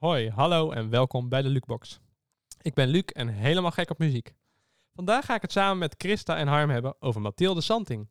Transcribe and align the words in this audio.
Hoi, 0.00 0.30
hallo 0.30 0.70
en 0.70 0.90
welkom 0.90 1.28
bij 1.28 1.42
de 1.42 1.48
Lukebox. 1.48 2.00
Ik 2.62 2.74
ben 2.74 2.88
Luc 2.88 3.02
en 3.04 3.28
helemaal 3.28 3.70
gek 3.70 3.90
op 3.90 3.98
muziek. 3.98 4.34
Vandaag 4.94 5.24
ga 5.24 5.34
ik 5.34 5.42
het 5.42 5.52
samen 5.52 5.78
met 5.78 5.94
Christa 5.98 6.36
en 6.36 6.46
Harm 6.48 6.70
hebben 6.70 6.94
over 7.00 7.20
Mathilde 7.20 7.60
Santing. 7.60 8.08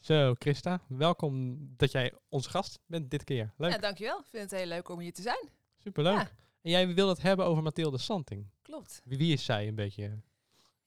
Zo, 0.00 0.34
Christa, 0.38 0.80
welkom 0.88 1.58
dat 1.76 1.92
jij 1.92 2.12
onze 2.28 2.50
gast 2.50 2.78
bent 2.86 3.10
dit 3.10 3.24
keer. 3.24 3.52
Leuk, 3.56 3.70
Ja, 3.70 3.78
dankjewel. 3.78 4.18
Ik 4.18 4.26
vind 4.30 4.50
het 4.50 4.60
heel 4.60 4.68
leuk 4.68 4.88
om 4.88 4.98
hier 5.00 5.12
te 5.12 5.22
zijn. 5.22 5.48
superleuk. 5.78 6.14
Ja. 6.14 6.28
En 6.62 6.70
jij 6.70 6.94
wil 6.94 7.08
het 7.08 7.22
hebben 7.22 7.46
over 7.46 7.62
Mathilde 7.62 7.98
Santing. 7.98 8.46
Klopt. 8.62 9.00
Wie, 9.04 9.18
wie 9.18 9.32
is 9.32 9.44
zij 9.44 9.68
een 9.68 9.74
beetje? 9.74 10.20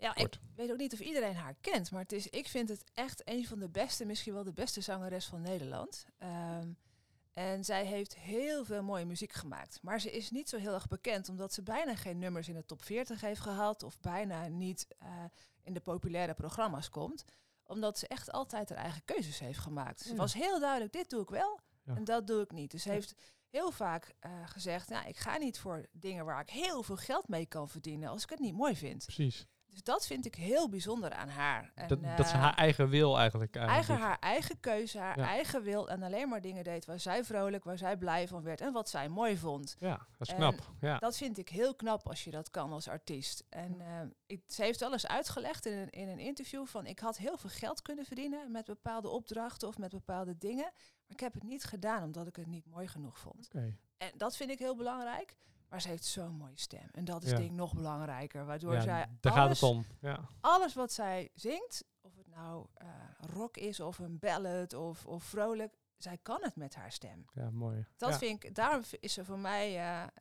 Ja, 0.03 0.15
ik 0.15 0.39
weet 0.55 0.71
ook 0.71 0.77
niet 0.77 0.93
of 0.93 0.99
iedereen 0.99 1.35
haar 1.35 1.55
kent, 1.61 1.91
maar 1.91 2.01
het 2.01 2.11
is, 2.11 2.27
ik 2.27 2.47
vind 2.47 2.69
het 2.69 2.83
echt 2.93 3.21
een 3.29 3.45
van 3.47 3.59
de 3.59 3.69
beste, 3.69 4.05
misschien 4.05 4.33
wel 4.33 4.43
de 4.43 4.53
beste 4.53 4.81
zangeres 4.81 5.25
van 5.25 5.41
Nederland. 5.41 6.05
Ehm, 6.17 6.71
en 7.33 7.63
zij 7.63 7.85
heeft 7.85 8.15
heel 8.15 8.65
veel 8.65 8.83
mooie 8.83 9.05
muziek 9.05 9.31
gemaakt. 9.33 9.79
Maar 9.81 10.01
ze 10.01 10.11
is 10.11 10.31
niet 10.31 10.49
zo 10.49 10.57
heel 10.57 10.73
erg 10.73 10.87
bekend, 10.87 11.29
omdat 11.29 11.53
ze 11.53 11.61
bijna 11.63 11.95
geen 11.95 12.19
nummers 12.19 12.47
in 12.47 12.53
de 12.55 12.65
top 12.65 12.83
40 12.83 13.21
heeft 13.21 13.41
gehad. 13.41 13.83
Of 13.83 13.99
bijna 13.99 14.47
niet 14.47 14.87
eh, 14.99 15.23
in 15.63 15.73
de 15.73 15.79
populaire 15.79 16.33
programma's 16.33 16.89
komt. 16.89 17.25
Omdat 17.63 17.97
ze 17.99 18.07
echt 18.07 18.31
altijd 18.31 18.69
haar 18.69 18.77
eigen 18.77 19.01
keuzes 19.05 19.39
heeft 19.39 19.59
gemaakt. 19.59 19.99
Ze 20.01 20.09
Ja. 20.09 20.15
was 20.15 20.33
heel 20.33 20.59
duidelijk, 20.59 20.93
dit 20.93 21.09
doe 21.09 21.21
ik 21.21 21.29
wel 21.29 21.59
Ja. 21.83 21.95
en 21.95 22.03
dat 22.03 22.27
doe 22.27 22.41
ik 22.41 22.51
niet. 22.51 22.71
Dus 22.71 22.81
ze 22.81 22.87
Ja. 22.89 22.93
heeft 22.93 23.15
heel 23.49 23.71
vaak 23.71 24.13
eh, 24.19 24.31
gezegd, 24.45 24.89
nou, 24.89 25.07
ik 25.07 25.17
ga 25.17 25.37
niet 25.37 25.59
voor 25.59 25.85
dingen 25.91 26.25
waar 26.25 26.41
ik 26.41 26.49
heel 26.49 26.83
veel 26.83 26.97
geld 26.97 27.27
mee 27.27 27.45
kan 27.45 27.69
verdienen 27.69 28.09
als 28.09 28.23
ik 28.23 28.29
het 28.29 28.39
niet 28.39 28.53
mooi 28.55 28.75
vind. 28.75 29.03
Precies. 29.05 29.45
Dus 29.73 29.83
dat 29.83 30.05
vind 30.05 30.25
ik 30.25 30.35
heel 30.35 30.69
bijzonder 30.69 31.11
aan 31.13 31.29
haar. 31.29 31.71
En, 31.75 31.87
Dat, 31.87 31.99
dat 32.17 32.27
ze 32.27 32.33
eh, 32.33 32.41
haar 32.41 32.53
eigen 32.53 32.89
wil 32.89 33.17
eigenlijk. 33.19 33.55
eigen 33.55 33.97
haar 33.97 34.17
eigen 34.19 34.59
keuze, 34.59 34.99
haar 34.99 35.19
Ja. 35.19 35.25
eigen 35.27 35.63
wil 35.63 35.89
en 35.89 36.03
alleen 36.03 36.29
maar 36.29 36.41
dingen 36.41 36.63
deed 36.63 36.85
waar 36.85 36.99
zij 36.99 37.23
vrolijk, 37.23 37.63
waar 37.63 37.77
zij 37.77 37.97
blij 37.97 38.27
van 38.27 38.43
werd 38.43 38.61
en 38.61 38.73
wat 38.73 38.89
zij 38.89 39.09
mooi 39.09 39.37
vond. 39.37 39.75
Ja, 39.79 39.95
dat 40.17 40.27
is 40.27 40.29
En 40.29 40.35
knap. 40.35 40.71
Ja. 40.81 40.97
Dat 40.97 41.17
vind 41.17 41.37
ik 41.37 41.49
heel 41.49 41.75
knap 41.75 42.07
als 42.07 42.23
je 42.23 42.31
dat 42.31 42.49
kan 42.49 42.71
als 42.71 42.87
artiest. 42.87 43.43
En 43.49 43.81
eh, 43.81 44.01
ik, 44.25 44.41
ze 44.47 44.63
heeft 44.63 44.81
eens 44.81 45.07
uitgelegd 45.07 45.65
in 45.65 45.77
een, 45.77 45.89
in 45.89 46.07
een 46.07 46.19
interview 46.19 46.65
van 46.65 46.85
ik 46.85 46.99
had 46.99 47.17
heel 47.17 47.37
veel 47.37 47.49
geld 47.49 47.81
kunnen 47.81 48.05
verdienen 48.05 48.51
met 48.51 48.65
bepaalde 48.65 49.09
opdrachten 49.09 49.67
of 49.67 49.77
met 49.77 49.91
bepaalde 49.91 50.37
dingen, 50.37 50.71
maar 50.73 51.07
ik 51.07 51.19
heb 51.19 51.33
het 51.33 51.43
niet 51.43 51.63
gedaan 51.63 52.03
omdat 52.03 52.27
ik 52.27 52.35
het 52.35 52.47
niet 52.47 52.65
mooi 52.65 52.87
genoeg 52.87 53.17
vond. 53.19 53.47
Oké. 53.47 53.77
En 53.97 54.11
dat 54.17 54.35
vind 54.35 54.49
ik 54.49 54.59
heel 54.59 54.75
belangrijk. 54.75 55.35
Maar 55.73 55.81
ze 55.81 55.87
heeft 55.87 56.05
zo'n 56.05 56.35
mooie 56.35 56.59
stem. 56.59 56.87
En 56.91 57.05
dat 57.05 57.23
is 57.23 57.29
Ja. 57.29 57.35
denk 57.37 57.49
ik 57.49 57.55
nog 57.55 57.73
belangrijker. 57.73 58.45
Waardoor 58.45 58.73
Ja, 58.73 58.81
zij 58.81 59.05
daar 59.19 59.33
gaat 59.33 59.45
alles, 59.45 59.61
het 59.61 59.69
om. 59.69 59.85
Ja. 59.99 60.19
alles 60.41 60.73
wat 60.73 60.91
zij 60.91 61.29
zingt, 61.33 61.83
of 62.01 62.15
het 62.15 62.27
nou 62.27 62.65
eh, 62.73 62.87
rock 63.19 63.57
is 63.57 63.79
of 63.79 63.99
een 63.99 64.19
ballad 64.19 64.73
of, 64.73 65.05
of 65.05 65.23
vrolijk, 65.23 65.73
zij 65.97 66.17
kan 66.21 66.37
het 66.41 66.55
met 66.55 66.75
haar 66.75 66.91
stem. 66.91 67.25
ja, 67.33 67.49
mooi. 67.49 67.85
Dat 67.97 68.17
vind 68.17 68.43
ik, 68.43 68.55
daarom 68.55 68.81
is 68.99 69.13
ze 69.13 69.25
voor 69.25 69.39
mij. 69.39 69.67
eh, 69.67 69.73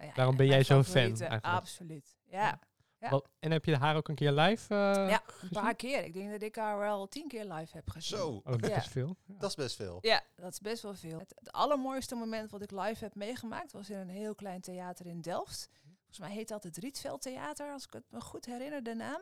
ja, 0.06 0.12
Daarom 0.14 0.36
ben 0.36 0.46
jij 0.46 0.64
zo'n 0.64 0.84
fan 0.84 0.94
eigenlijk. 1.02 1.44
Absoluut. 1.44 2.16
Ja, 2.24 2.58
ja. 3.02 3.10
Wat- 3.10 3.28
en 3.38 3.50
heb 3.50 3.64
je 3.64 3.76
haar 3.76 3.96
ook 3.96 4.08
een 4.08 4.14
keer 4.14 4.32
live? 4.32 4.74
eh, 4.74 5.08
ja 5.10 5.22
een 5.26 5.32
gezien? 5.32 5.62
paar 5.62 5.74
keer. 5.74 6.04
Ik 6.04 6.12
denk 6.12 6.30
dat 6.30 6.42
ik 6.42 6.56
haar 6.56 6.78
wel 6.78 7.08
tien 7.08 7.28
keer 7.28 7.44
live 7.44 7.76
heb 7.76 7.90
gezien. 7.90 8.18
Zo, 8.18 8.28
Oh, 8.44 8.56
dat 8.56 8.70
Ja. 8.70 8.76
is 8.76 8.86
veel. 8.86 9.16
Ja. 9.24 9.34
dat 9.38 9.48
is 9.50 9.56
best 9.56 9.76
veel. 9.76 9.98
Ja, 10.00 10.22
dat 10.36 10.52
is 10.52 10.60
best 10.60 10.82
wel 10.82 10.94
veel. 10.94 11.18
Het, 11.18 11.32
het 11.38 11.52
allermooiste 11.52 12.14
moment 12.14 12.50
wat 12.50 12.62
ik 12.62 12.70
live 12.70 13.04
heb 13.04 13.14
meegemaakt 13.14 13.72
was 13.72 13.90
in 13.90 13.96
een 13.96 14.08
heel 14.08 14.34
klein 14.34 14.60
theater 14.60 15.06
in 15.06 15.20
Delft. 15.20 15.68
Volgens 15.82 16.18
mij 16.18 16.30
heet 16.30 16.48
dat 16.48 16.62
het 16.62 16.76
Rietveld 16.76 17.22
Theater, 17.22 17.72
als 17.72 17.84
ik 17.84 17.92
het 17.92 18.04
me 18.10 18.20
goed 18.20 18.44
herinner, 18.46 18.82
de 18.82 18.94
naam. 18.94 19.20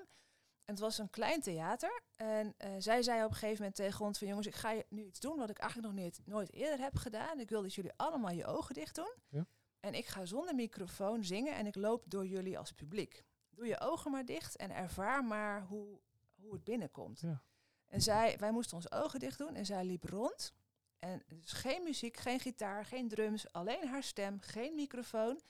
En 0.64 0.76
het 0.76 0.84
was 0.84 0.98
een 0.98 1.10
klein 1.10 1.40
theater. 1.40 2.02
En 2.16 2.54
eh, 2.56 2.70
zij 2.78 3.02
zei 3.02 3.24
op 3.24 3.30
een 3.30 3.34
gegeven 3.36 3.56
moment 3.56 3.74
tegen 3.74 4.04
ons 4.04 4.18
van 4.18 4.26
jongens, 4.28 4.46
ik 4.46 4.54
ga 4.54 4.70
je 4.70 4.86
nu 4.88 5.04
iets 5.04 5.20
doen 5.20 5.36
wat 5.36 5.50
ik 5.50 5.58
eigenlijk 5.58 5.94
nog 5.94 6.02
niet, 6.04 6.20
nooit 6.24 6.52
eerder 6.52 6.78
heb 6.78 6.96
gedaan. 6.96 7.40
Ik 7.40 7.48
wil 7.50 7.62
dat 7.62 7.74
jullie 7.74 7.92
allemaal 7.96 8.30
je 8.30 8.46
ogen 8.46 8.74
dicht 8.74 8.94
doen. 8.94 9.12
Ja. 9.28 9.46
En 9.80 9.94
ik 9.94 10.06
ga 10.06 10.24
zonder 10.24 10.54
microfoon 10.54 11.24
zingen 11.24 11.54
en 11.54 11.66
ik 11.66 11.74
loop 11.74 12.04
door 12.06 12.26
jullie 12.26 12.58
als 12.58 12.72
publiek. 12.72 13.24
Doe 13.60 13.68
je 13.68 13.80
ogen 13.80 14.10
maar 14.10 14.24
dicht 14.24 14.56
en 14.56 14.70
ervaar 14.70 15.24
maar 15.24 15.62
hoe, 15.66 16.00
hoe 16.34 16.52
het 16.52 16.64
binnenkomt. 16.64 17.20
Ja. 17.20 17.42
En 17.86 18.00
zij, 18.00 18.36
wij 18.38 18.50
moesten 18.52 18.76
onze 18.76 18.90
ogen 18.90 19.20
dicht 19.20 19.38
doen 19.38 19.54
en 19.54 19.66
zij 19.66 19.84
liep 19.84 20.04
rond. 20.04 20.52
En 20.98 21.22
dus 21.26 21.52
geen 21.52 21.82
muziek, 21.82 22.16
geen 22.16 22.40
gitaar, 22.40 22.84
geen 22.84 23.08
drums, 23.08 23.52
alleen 23.52 23.88
haar 23.88 24.02
stem, 24.02 24.38
geen 24.40 24.74
microfoon. 24.74 25.40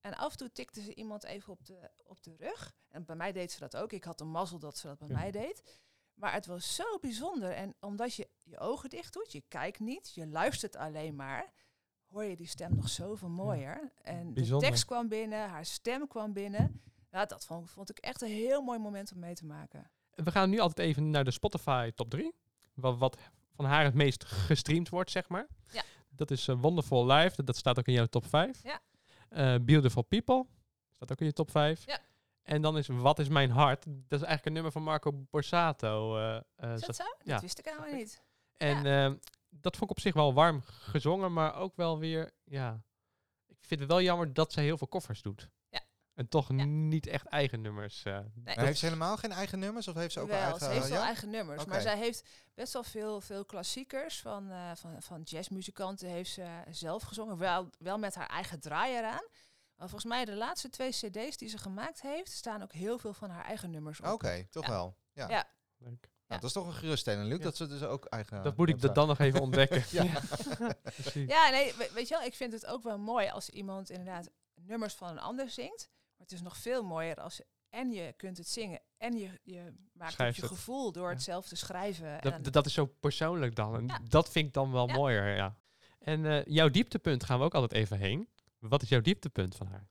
En 0.00 0.14
af 0.16 0.30
en 0.32 0.38
toe 0.38 0.52
tikte 0.52 0.82
ze 0.82 0.94
iemand 0.94 1.24
even 1.24 1.52
op 1.52 1.66
de, 1.66 1.90
op 2.04 2.22
de 2.22 2.36
rug. 2.36 2.74
En 2.88 3.04
bij 3.04 3.16
mij 3.16 3.32
deed 3.32 3.52
ze 3.52 3.58
dat 3.58 3.76
ook. 3.76 3.92
Ik 3.92 4.04
had 4.04 4.20
een 4.20 4.30
mazzel 4.30 4.58
dat 4.58 4.76
ze 4.78 4.86
dat 4.86 4.98
bij 4.98 5.08
Ja. 5.08 5.14
mij 5.14 5.30
deed. 5.30 5.80
Maar 6.14 6.32
het 6.32 6.46
was 6.46 6.74
zo 6.74 6.98
bijzonder. 7.00 7.52
En 7.52 7.74
omdat 7.80 8.14
je 8.14 8.28
je 8.42 8.58
ogen 8.58 8.88
dicht 8.90 9.12
doet, 9.12 9.32
je 9.32 9.42
kijkt 9.48 9.78
niet, 9.80 10.14
je 10.14 10.26
luistert 10.26 10.76
alleen 10.76 11.16
maar, 11.16 11.52
hoor 12.06 12.24
je 12.24 12.36
die 12.36 12.46
stem 12.46 12.74
nog 12.74 12.88
zoveel 12.88 13.28
mooier. 13.28 13.92
En 14.02 14.32
Bijzonder. 14.34 14.60
de 14.60 14.66
tekst 14.66 14.84
kwam 14.84 15.08
binnen, 15.08 15.48
haar 15.48 15.64
stem 15.66 16.06
kwam 16.08 16.32
binnen. 16.32 16.82
Ja, 17.18 17.24
dat 17.26 17.44
vond, 17.46 17.70
vond 17.70 17.90
ik 17.90 17.98
echt 17.98 18.22
een 18.22 18.28
heel 18.28 18.62
mooi 18.62 18.78
moment 18.78 19.12
om 19.12 19.18
mee 19.18 19.34
te 19.34 19.44
maken. 19.46 19.90
We 20.14 20.30
gaan 20.30 20.50
nu 20.50 20.58
altijd 20.58 20.88
even 20.88 21.10
naar 21.10 21.24
de 21.24 21.30
Spotify 21.30 21.90
top 21.90 22.10
3. 22.10 22.34
Wat, 22.74 22.98
wat 22.98 23.18
van 23.54 23.64
haar 23.64 23.84
het 23.84 23.94
meest 23.94 24.24
gestreamd 24.24 24.88
wordt, 24.88 25.10
zeg 25.10 25.28
maar. 25.28 25.46
Ja. 25.70 25.82
Dat 26.08 26.30
is 26.30 26.48
eh, 26.48 26.60
Wonderful 26.60 27.06
Life. 27.06 27.36
Dat, 27.36 27.46
dat 27.46 27.56
staat 27.56 27.78
ook 27.78 27.86
in 27.86 27.92
jouw 27.92 28.06
top 28.06 28.26
5. 28.26 28.62
Ja. 28.62 28.80
Eh, 29.28 29.54
Beautiful 29.64 30.02
People. 30.02 30.46
Staat 30.94 31.12
ook 31.12 31.20
in 31.20 31.26
je 31.26 31.32
top 31.32 31.50
5. 31.50 31.86
Ja. 31.86 31.98
En 32.42 32.62
dan 32.62 32.78
is 32.78 32.86
Wat 32.86 33.18
is 33.18 33.28
mijn 33.28 33.50
hart. 33.50 33.84
Dat 33.84 34.20
is 34.20 34.26
eigenlijk 34.26 34.46
een 34.46 34.52
nummer 34.52 34.72
van 34.72 34.82
Marco 34.82 35.12
Borsato. 35.30 36.16
eh, 36.56 36.74
Is 36.74 36.80
dat 36.80 36.96
zo? 36.96 37.04
Dat 37.04 37.26
ja. 37.26 37.40
wist 37.40 37.58
ik 37.58 37.64
helemaal 37.64 37.92
niet. 37.94 38.22
En 38.56 38.86
ehm, 38.86 39.16
dat 39.50 39.76
vond 39.76 39.90
ik 39.90 39.96
op 39.96 40.02
zich 40.02 40.14
wel 40.14 40.34
warm 40.34 40.62
gezongen, 40.64 41.32
maar 41.32 41.54
ook 41.54 41.76
wel 41.76 41.98
weer, 41.98 42.30
ja. 42.44 42.82
Ik 43.46 43.58
vind 43.60 43.80
het 43.80 43.88
wel 43.88 44.02
jammer 44.02 44.32
dat 44.32 44.52
ze 44.52 44.60
heel 44.60 44.78
veel 44.78 44.88
koffers 44.88 45.22
doet. 45.22 45.48
En 46.18 46.28
toch 46.28 46.48
Ja. 46.48 46.64
niet 46.64 47.06
echt 47.06 47.26
eigen 47.26 47.60
nummers. 47.60 48.02
eh. 48.04 48.18
Nee. 48.34 48.54
Heeft 48.60 48.78
ze 48.78 48.84
helemaal 48.84 49.16
geen 49.16 49.32
eigen 49.32 49.58
nummers 49.58 49.88
of 49.88 49.94
heeft 49.94 50.12
ze 50.12 50.20
ook 50.20 50.28
wel, 50.28 50.36
eigen... 50.38 50.58
ze 50.60 50.66
heeft 50.66 50.88
wel 50.88 50.98
ja? 50.98 51.04
eigen 51.04 51.30
nummers. 51.30 51.64
Maar 51.64 51.80
zij 51.80 51.96
heeft 51.98 52.28
best 52.54 52.72
wel 52.72 52.82
veel, 52.82 53.20
veel 53.20 53.44
klassiekers 53.44 54.20
van, 54.20 54.50
eh, 54.50 54.70
van, 54.74 55.02
van 55.02 55.20
jazzmuzikanten 55.22 56.08
heeft 56.08 56.30
ze 56.30 56.46
zelf 56.70 57.02
gezongen. 57.02 57.38
Wel, 57.38 57.70
wel 57.78 57.98
met 57.98 58.14
haar 58.14 58.26
eigen 58.28 58.60
draai 58.60 58.96
eraan. 58.96 59.26
Maar 59.76 59.88
volgens 59.88 60.04
mij 60.04 60.24
de 60.24 60.34
laatste 60.34 60.68
twee 60.70 60.90
cd's 60.90 61.36
die 61.36 61.48
ze 61.48 61.58
gemaakt 61.58 62.00
heeft, 62.02 62.30
staan 62.32 62.62
ook 62.62 62.72
heel 62.72 62.98
veel 62.98 63.12
van 63.12 63.30
haar 63.30 63.44
eigen 63.44 63.70
nummers 63.70 64.00
op. 64.00 64.06
Oké, 64.06 64.46
toch 64.50 64.64
Ja. 64.66 64.70
wel. 64.70 64.96
Ja. 65.12 65.28
Ja. 65.28 65.44
Leuk. 65.78 66.08
Nou, 66.26 66.40
dat 66.40 66.44
is 66.50 66.52
toch 66.52 66.66
een 66.66 66.72
geruststelling, 66.72 67.28
Luc, 67.28 67.38
Ja. 67.38 67.44
dat 67.44 67.56
ze 67.56 67.66
dus 67.66 67.82
ook 67.82 68.04
eigen... 68.04 68.42
dat 68.42 68.56
moet 68.56 68.68
ik 68.68 68.80
dat 68.80 68.94
dan 68.94 69.06
nog 69.08 69.18
even 69.18 69.40
ontdekken. 69.40 69.84
Ja. 69.98 70.20
Precies. 70.82 71.28
Ja, 71.28 71.48
nee, 71.50 71.74
we- 71.74 71.90
weet 71.94 72.08
je 72.08 72.14
wel, 72.18 72.26
ik 72.26 72.34
vind 72.34 72.52
het 72.52 72.66
ook 72.66 72.82
wel 72.82 72.98
mooi 72.98 73.28
als 73.28 73.48
iemand 73.50 73.90
inderdaad 73.90 74.30
nummers 74.54 74.94
van 74.94 75.08
een 75.08 75.18
ander 75.18 75.50
zingt. 75.50 75.88
Maar 76.18 76.26
het 76.26 76.32
is 76.32 76.42
nog 76.42 76.56
veel 76.56 76.82
mooier 76.84 77.16
als 77.16 77.40
en 77.70 77.90
je 77.90 78.12
kunt 78.12 78.36
het 78.38 78.48
zingen 78.48 78.80
en 78.96 79.16
je, 79.16 79.40
je 79.42 79.74
maakt 79.92 80.12
Schrijft 80.12 80.36
het 80.36 80.44
je 80.44 80.50
het. 80.50 80.60
gevoel 80.60 80.92
door 80.92 81.06
Ja. 81.06 81.12
het 81.12 81.22
zelf 81.22 81.48
te 81.48 81.56
schrijven. 81.56 82.20
Dat, 82.20 82.32
en 82.32 82.42
dat- 82.42 82.52
dat 82.52 82.66
is 82.66 82.72
zo 82.72 82.86
persoonlijk 82.86 83.54
dan. 83.54 83.74
En 83.74 83.86
Ja. 83.86 83.98
dat 84.08 84.30
vind 84.30 84.46
ik 84.46 84.52
dan 84.52 84.72
wel 84.72 84.88
Ja. 84.88 84.94
mooier, 84.94 85.36
ja. 85.36 85.56
En 85.98 86.26
eh, 86.26 86.44
jouw 86.44 86.68
dieptepunt 86.68 87.24
gaan 87.24 87.38
we 87.38 87.44
ook 87.44 87.54
altijd 87.54 87.72
even 87.72 87.98
heen. 87.98 88.28
Wat 88.58 88.82
is 88.82 88.88
jouw 88.88 89.00
dieptepunt 89.00 89.56
van 89.56 89.66
haar? 89.66 89.88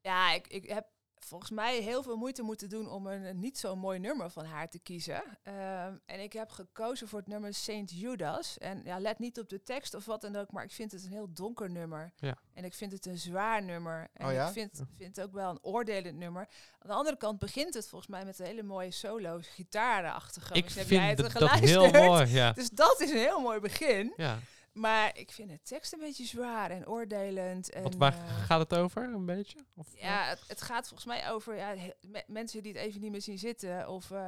Ja, 0.00 0.32
ik, 0.32 0.46
ik 0.46 0.68
heb 0.68 0.86
volgens 1.24 1.50
mij 1.50 1.78
heel 1.80 2.02
veel 2.02 2.16
moeite 2.16 2.42
moeten 2.42 2.68
doen 2.68 2.88
om 2.88 3.06
een, 3.06 3.38
niet 3.38 3.58
zo 3.58 3.76
mooi 3.76 3.98
nummer 3.98 4.30
van 4.30 4.44
haar 4.44 4.68
te 4.68 4.78
kiezen. 4.78 5.22
Ehm, 5.42 5.94
en 6.06 6.20
ik 6.20 6.32
heb 6.32 6.50
gekozen 6.50 7.08
voor 7.08 7.18
het 7.18 7.28
nummer 7.28 7.54
Saint 7.54 7.90
Judas. 7.90 8.58
En 8.58 8.80
ja, 8.84 8.98
let 8.98 9.18
niet 9.18 9.38
op 9.38 9.48
de 9.48 9.62
tekst 9.62 9.94
of 9.94 10.04
wat 10.04 10.20
dan 10.20 10.36
ook, 10.36 10.52
maar 10.52 10.64
ik 10.64 10.70
vind 10.72 10.92
het 10.92 11.04
een 11.04 11.10
heel 11.10 11.32
donker 11.32 11.70
nummer. 11.70 12.12
Ja. 12.16 12.36
En 12.54 12.64
ik 12.64 12.74
vind 12.74 12.92
het 12.92 13.06
een 13.06 13.18
zwaar 13.18 13.62
nummer. 13.62 14.08
En 14.12 14.26
Oh 14.26 14.32
ja? 14.32 14.46
ik 14.46 14.52
vind, 14.52 14.82
vind 14.96 15.16
het 15.16 15.24
ook 15.26 15.32
wel 15.32 15.50
een 15.50 15.58
oordelend 15.62 16.16
nummer. 16.16 16.48
Aan 16.78 16.88
de 16.90 16.94
andere 16.96 17.16
kant 17.16 17.38
begint 17.38 17.74
het 17.74 17.88
volgens 17.88 18.10
mij 18.10 18.24
met 18.24 18.38
een 18.38 18.46
hele 18.46 18.62
mooie 18.62 18.90
solo, 18.90 19.38
gitarenachtige. 19.42 20.54
ik 20.54 20.64
Misschien 20.64 20.82
heb 20.86 20.92
jij 20.92 21.14
vind 21.16 21.32
het 21.32 21.40
dat, 21.40 21.50
dat 21.50 21.58
heel 21.58 21.84
geluisterd. 21.84 22.04
mooi, 22.06 22.26
ja. 22.28 22.52
Dus 22.60 22.70
dat 22.70 23.00
is 23.00 23.10
een 23.10 23.16
heel 23.16 23.40
mooi 23.40 23.60
begin. 23.60 24.12
ja. 24.16 24.38
Maar 24.72 25.16
ik 25.18 25.32
vind 25.32 25.48
de 25.48 25.60
tekst 25.62 25.92
een 25.92 25.98
beetje 25.98 26.24
zwaar 26.24 26.70
en 26.70 26.88
oordelend. 26.88 27.70
En, 27.70 27.82
Want 27.82 27.96
waar 27.96 28.12
eh, 28.14 28.44
gaat 28.44 28.58
het 28.60 28.74
over, 28.74 29.02
een 29.02 29.26
beetje? 29.26 29.58
Of, 29.74 29.86
ja, 29.96 30.24
het, 30.28 30.40
het 30.46 30.62
gaat 30.62 30.88
volgens 30.88 31.08
mij 31.08 31.30
over 31.30 31.56
ja, 31.56 31.74
me- 32.00 32.24
mensen 32.26 32.62
die 32.62 32.72
het 32.72 32.80
even 32.82 33.00
niet 33.00 33.10
meer 33.10 33.22
zien 33.22 33.38
zitten. 33.38 33.88
Of 33.88 34.10
eh, 34.10 34.18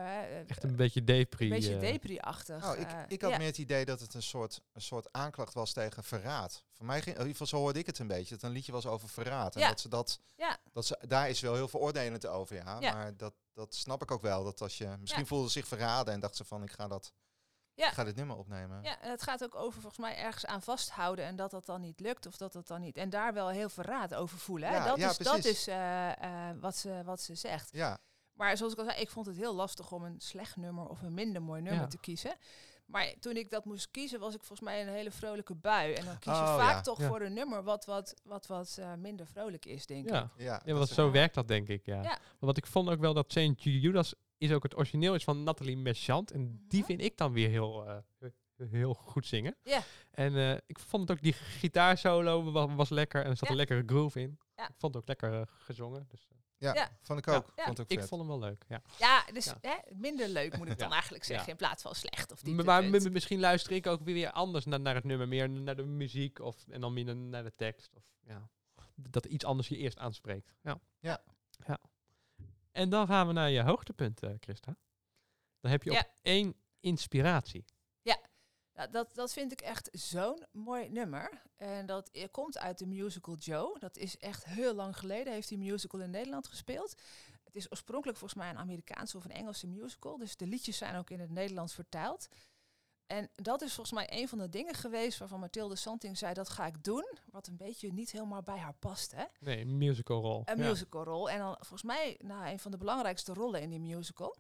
eh, 0.41 0.49
Echt 0.51 0.63
een 0.65 0.77
beetje 0.77 1.05
depri. 1.05 1.45
een 1.45 1.51
beetje 1.51 1.79
depri-achtig. 1.79 2.71
Oh, 2.73 2.79
ik, 2.79 2.89
ik 3.09 3.23
had 3.23 3.31
ja. 3.31 3.37
meer 3.39 3.47
het 3.47 3.59
idee 3.59 3.85
dat 3.85 4.01
het 4.01 4.15
een 4.15 4.23
soort, 4.23 4.61
een 4.73 4.81
soort 4.83 5.13
aanklacht 5.13 5.55
was 5.55 5.73
tegen 5.73 6.05
verraad. 6.05 6.65
Voor 6.73 6.87
mij 6.87 6.97
ging, 7.03 7.07
in 7.17 7.21
ieder 7.27 7.31
geval 7.33 7.47
zo 7.47 7.57
hoorde 7.59 7.79
ik 7.79 7.87
het 7.87 7.99
een 7.99 8.07
beetje, 8.07 8.35
dat 8.35 8.43
een 8.43 8.51
liedje 8.51 8.73
was 8.73 8.87
over 8.87 9.09
verraad. 9.09 9.55
En 9.55 9.61
Ja. 9.61 9.69
dat 9.69 9.81
ze 9.81 9.89
dat, 9.89 10.21
Ja. 10.37 10.59
dat 10.73 10.87
ze, 10.87 10.99
daar 11.09 11.29
is 11.29 11.41
wel 11.41 11.55
heel 11.55 11.69
veel 11.69 11.81
oordelend 11.81 12.27
over, 12.27 12.57
ja. 12.57 12.77
Ja. 12.81 12.93
Maar 12.95 13.17
dat, 13.17 13.35
dat 13.53 13.75
snap 13.75 14.03
ik 14.03 14.11
ook 14.11 14.23
wel, 14.23 14.45
dat 14.45 14.61
als 14.61 14.79
je, 14.79 14.97
misschien 15.01 15.23
Ja. 15.23 15.29
voelde 15.29 15.47
ze 15.47 15.53
zich 15.53 15.67
verraden 15.67 16.15
en 16.15 16.21
dacht 16.21 16.37
ze 16.37 16.45
van, 16.45 16.63
ik 16.63 16.71
ga 16.73 16.89
dat, 16.89 17.13
Ja. 17.75 17.87
ik 17.89 17.93
ga 17.93 18.05
dit 18.05 18.17
nummer 18.17 18.37
opnemen. 18.37 18.83
Ja, 18.83 19.01
en 19.01 19.11
het 19.11 19.23
gaat 19.23 19.45
ook 19.45 19.55
over 19.55 19.81
volgens 19.81 20.01
mij 20.01 20.17
ergens 20.17 20.47
aan 20.47 20.63
vasthouden 20.63 21.25
en 21.25 21.37
dat 21.37 21.51
dat 21.51 21.67
dan 21.67 21.81
niet 21.81 22.01
lukt 22.01 22.27
of 22.27 22.37
dat 22.37 22.53
dat 22.53 22.67
dan 22.67 22.81
niet. 22.81 22.97
En 22.97 23.11
daar 23.11 23.33
wel 23.35 23.49
heel 23.49 23.69
verraad 23.69 24.15
over 24.15 24.39
voelen. 24.39 24.69
Hè? 24.69 24.75
Ja, 24.77 24.85
dat, 24.87 24.99
ja, 24.99 25.11
is, 25.11 25.17
dat 25.19 25.45
is 25.45 25.67
eh, 25.67 26.11
eh, 26.51 26.57
wat, 26.61 26.77
ze, 26.77 27.03
wat 27.05 27.21
ze 27.21 27.35
zegt. 27.35 27.69
Ja, 27.73 27.99
Maar 28.33 28.57
zoals 28.57 28.73
ik 28.73 28.79
al 28.79 28.85
zei, 28.85 29.01
ik 29.01 29.11
vond 29.11 29.27
het 29.27 29.37
heel 29.37 29.55
lastig 29.55 29.93
om 29.93 30.05
een 30.05 30.21
slecht 30.21 30.57
nummer 30.57 30.87
of 30.89 31.03
een 31.03 31.15
minder 31.15 31.43
mooi 31.43 31.61
nummer 31.63 31.83
Ja. 31.83 31.89
te 31.89 31.99
kiezen. 31.99 32.35
Maar 32.87 33.13
toen 33.21 33.37
ik 33.37 33.51
dat 33.51 33.65
moest 33.65 33.91
kiezen, 33.91 34.21
was 34.21 34.35
ik 34.35 34.41
volgens 34.43 34.61
mij 34.69 34.81
in 34.81 34.87
een 34.89 34.95
hele 34.95 35.11
vrolijke 35.11 35.55
bui. 35.55 35.93
En 35.95 36.05
dan 36.05 36.19
kies 36.19 36.33
je 36.33 36.39
Oh, 36.43 36.57
vaak 36.57 36.71
ja. 36.75 36.81
toch 36.81 36.99
Ja. 37.01 37.09
voor 37.09 37.21
een 37.21 37.33
nummer 37.33 37.63
wat 37.63 37.85
wat, 37.85 38.15
wat, 38.25 38.47
wat 38.47 38.77
eh, 38.79 38.95
minder 38.95 39.27
vrolijk 39.27 39.65
is, 39.67 39.87
denk 39.87 40.05
ik. 40.07 40.11
Ja, 40.13 40.31
Ja, 40.65 40.75
want 40.75 40.89
zo 40.89 41.11
werkt 41.11 41.35
dat 41.35 41.49
denk 41.49 41.69
ik, 41.69 41.87
ja. 41.87 42.03
Ja. 42.03 42.19
Want 42.39 42.57
ik 42.57 42.67
vond 42.67 42.89
ook 42.89 43.01
wel 43.01 43.15
dat 43.15 43.33
Saint 43.33 43.63
Judas 43.63 44.15
is 44.43 44.53
ook 44.53 44.63
het 44.63 44.77
origineel 44.77 45.15
is 45.15 45.25
van 45.25 45.43
Nathalie 45.43 45.77
Merchant. 45.77 46.31
En 46.31 46.65
die 46.69 46.79
Mhm. 46.79 46.89
vind 46.89 47.01
ik 47.01 47.17
dan 47.17 47.33
weer 47.33 47.49
heel, 47.49 47.87
eh, 47.89 47.97
heel 48.71 48.95
goed 48.95 49.27
zingen. 49.27 49.57
Ja. 49.63 49.83
En 50.11 50.37
eh, 50.37 50.57
ik 50.67 50.79
vond 50.79 51.09
het 51.09 51.17
ook, 51.19 51.23
die 51.25 51.33
gitaarsolo 51.33 52.53
was, 52.53 52.71
was 52.75 52.89
lekker 52.89 53.23
en 53.25 53.31
er 53.31 53.37
zat 53.37 53.45
Ja. 53.47 53.51
een 53.51 53.57
lekkere 53.57 53.83
groove 53.87 54.21
in. 54.21 54.39
Ja. 54.57 54.69
Ik 54.69 54.75
vond 54.79 54.95
het 54.95 55.03
ook 55.03 55.09
lekker 55.09 55.41
eh, 55.41 55.47
gezongen. 55.59 56.07
Dus, 56.09 56.27
eh, 56.29 56.37
ja, 56.59 56.75
Ja. 56.75 56.89
vond 57.03 57.19
ik 57.19 57.29
ook. 57.29 57.53
Ja. 57.57 57.65
Vond 57.65 57.79
ik 57.79 57.85
ook 57.85 57.91
ik 57.91 58.03
vond 58.05 58.21
hem 58.21 58.31
wel 58.31 58.39
leuk, 58.39 58.65
ja. 58.69 58.83
Ja, 58.99 59.25
dus 59.33 59.45
Ja. 59.45 59.59
Hè, 59.61 59.75
minder 59.95 60.29
leuk 60.29 60.57
moet 60.59 60.69
ik 60.69 60.79
dan 60.79 60.89
Ja. 60.89 60.93
eigenlijk 60.95 61.25
zeggen, 61.25 61.47
Ja. 61.47 61.53
in 61.53 61.57
plaats 61.59 61.83
van 61.83 61.95
slecht 61.95 62.33
of 62.33 62.45
maar 62.45 62.55
dieptepunt. 62.83 63.05
m- 63.09 63.13
misschien 63.13 63.41
luister 63.41 63.73
ik 63.73 63.87
ook 63.87 64.01
weer 64.05 64.31
anders 64.31 64.65
naar, 64.65 64.81
naar 64.81 64.95
het 64.95 65.05
nummer. 65.05 65.29
Meer 65.29 65.51
naar 65.51 65.77
de 65.77 65.85
muziek 65.85 66.39
of, 66.39 66.57
en 66.69 66.81
dan 66.81 66.93
minder 66.93 67.17
naar 67.17 67.43
de 67.45 67.53
tekst. 67.57 67.95
Of, 67.97 68.03
ja, 68.23 68.49
dat 68.95 69.25
iets 69.27 69.45
anders 69.45 69.69
je 69.69 69.77
eerst 69.77 69.99
aanspreekt. 69.99 70.53
Ja. 70.63 70.81
Ja. 71.01 71.23
ja. 71.67 71.79
En 72.73 72.89
dan 72.91 73.07
gaan 73.07 73.27
we 73.27 73.33
naar 73.33 73.51
je 73.51 73.63
hoogtepunt, 73.63 74.23
eh, 74.23 74.31
Christa. 74.41 74.77
Dan 75.61 75.71
heb 75.71 75.83
je 75.83 75.91
Ja. 75.93 75.99
op 76.01 76.11
één 76.23 76.55
inspiratie. 76.81 77.65
Ja, 78.75 78.87
dat, 78.87 79.15
dat 79.15 79.33
vind 79.33 79.53
ik 79.53 79.61
echt 79.61 79.89
zo'n 79.93 80.47
mooi 80.53 80.89
nummer. 80.89 81.43
En 81.57 81.87
dat 81.87 82.09
eh, 82.11 82.25
komt 82.31 82.59
uit 82.59 82.79
de 82.79 82.87
musical 82.87 83.35
Joe. 83.37 83.79
Dat 83.79 83.97
is 83.97 84.19
echt 84.19 84.45
heel 84.45 84.75
lang 84.75 84.99
geleden, 84.99 85.33
heeft 85.33 85.49
die 85.49 85.59
musical 85.59 86.01
in 86.01 86.11
Nederland 86.11 86.47
gespeeld. 86.47 86.95
Het 87.45 87.57
is 87.57 87.71
oorspronkelijk 87.71 88.19
volgens 88.19 88.41
mij 88.41 88.51
een 88.51 88.59
Amerikaanse 88.59 89.17
of 89.17 89.25
een 89.25 89.31
Engelse 89.31 89.67
musical. 89.67 90.19
Dus 90.19 90.37
de 90.37 90.47
liedjes 90.47 90.77
zijn 90.77 90.97
ook 90.97 91.11
in 91.11 91.21
het 91.21 91.31
Nederlands 91.31 91.75
vertaald. 91.75 92.29
En 93.13 93.31
dat 93.35 93.63
is 93.63 93.75
volgens 93.75 93.97
mij 93.97 94.21
een 94.21 94.29
van 94.29 94.39
de 94.39 94.49
dingen 94.49 94.75
geweest 94.75 95.19
waarvan 95.19 95.41
Mathilde 95.41 95.77
Santing 95.77 96.19
zei, 96.19 96.35
dat 96.35 96.49
ga 96.49 96.67
ik 96.67 96.85
doen. 96.85 97.19
Wat 97.31 97.47
een 97.47 97.57
beetje 97.57 97.93
niet 97.93 98.11
helemaal 98.11 98.43
bij 98.43 98.59
haar 98.59 98.75
past, 98.75 99.13
hè? 99.13 99.25
Nee, 99.41 99.61
een 99.61 99.79
musical 99.79 100.21
rol. 100.21 100.43
Een 100.45 100.59
ja. 100.59 100.69
musicalrol. 100.69 101.31
En 101.31 101.39
dan 101.39 101.57
volgens 101.59 101.83
mij 101.83 102.19
nou, 102.23 102.47
een 102.47 102.59
van 102.59 102.71
de 102.71 102.77
belangrijkste 102.77 103.33
rollen 103.33 103.61
in 103.61 103.71
die 103.71 103.81
musical. 103.81 104.37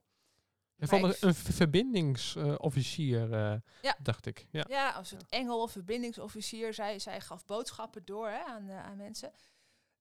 En 0.76 0.88
van 0.88 1.04
een, 1.04 1.14
een 1.20 1.34
verbindingsofficier, 1.34 3.32
eh, 3.32 3.54
Ja. 3.82 3.96
dacht 4.02 4.26
ik. 4.26 4.46
Ja. 4.50 4.64
Ja, 4.68 4.90
als 4.90 5.10
het 5.10 5.24
engel 5.28 5.62
of 5.62 5.72
verbindingsofficier. 5.72 6.74
Zij, 6.74 6.98
zij 6.98 7.20
gaf 7.20 7.44
boodschappen 7.44 8.04
door 8.04 8.28
hè, 8.28 8.44
aan, 8.44 8.68
eh, 8.68 8.84
aan 8.84 8.96
mensen. 8.96 9.32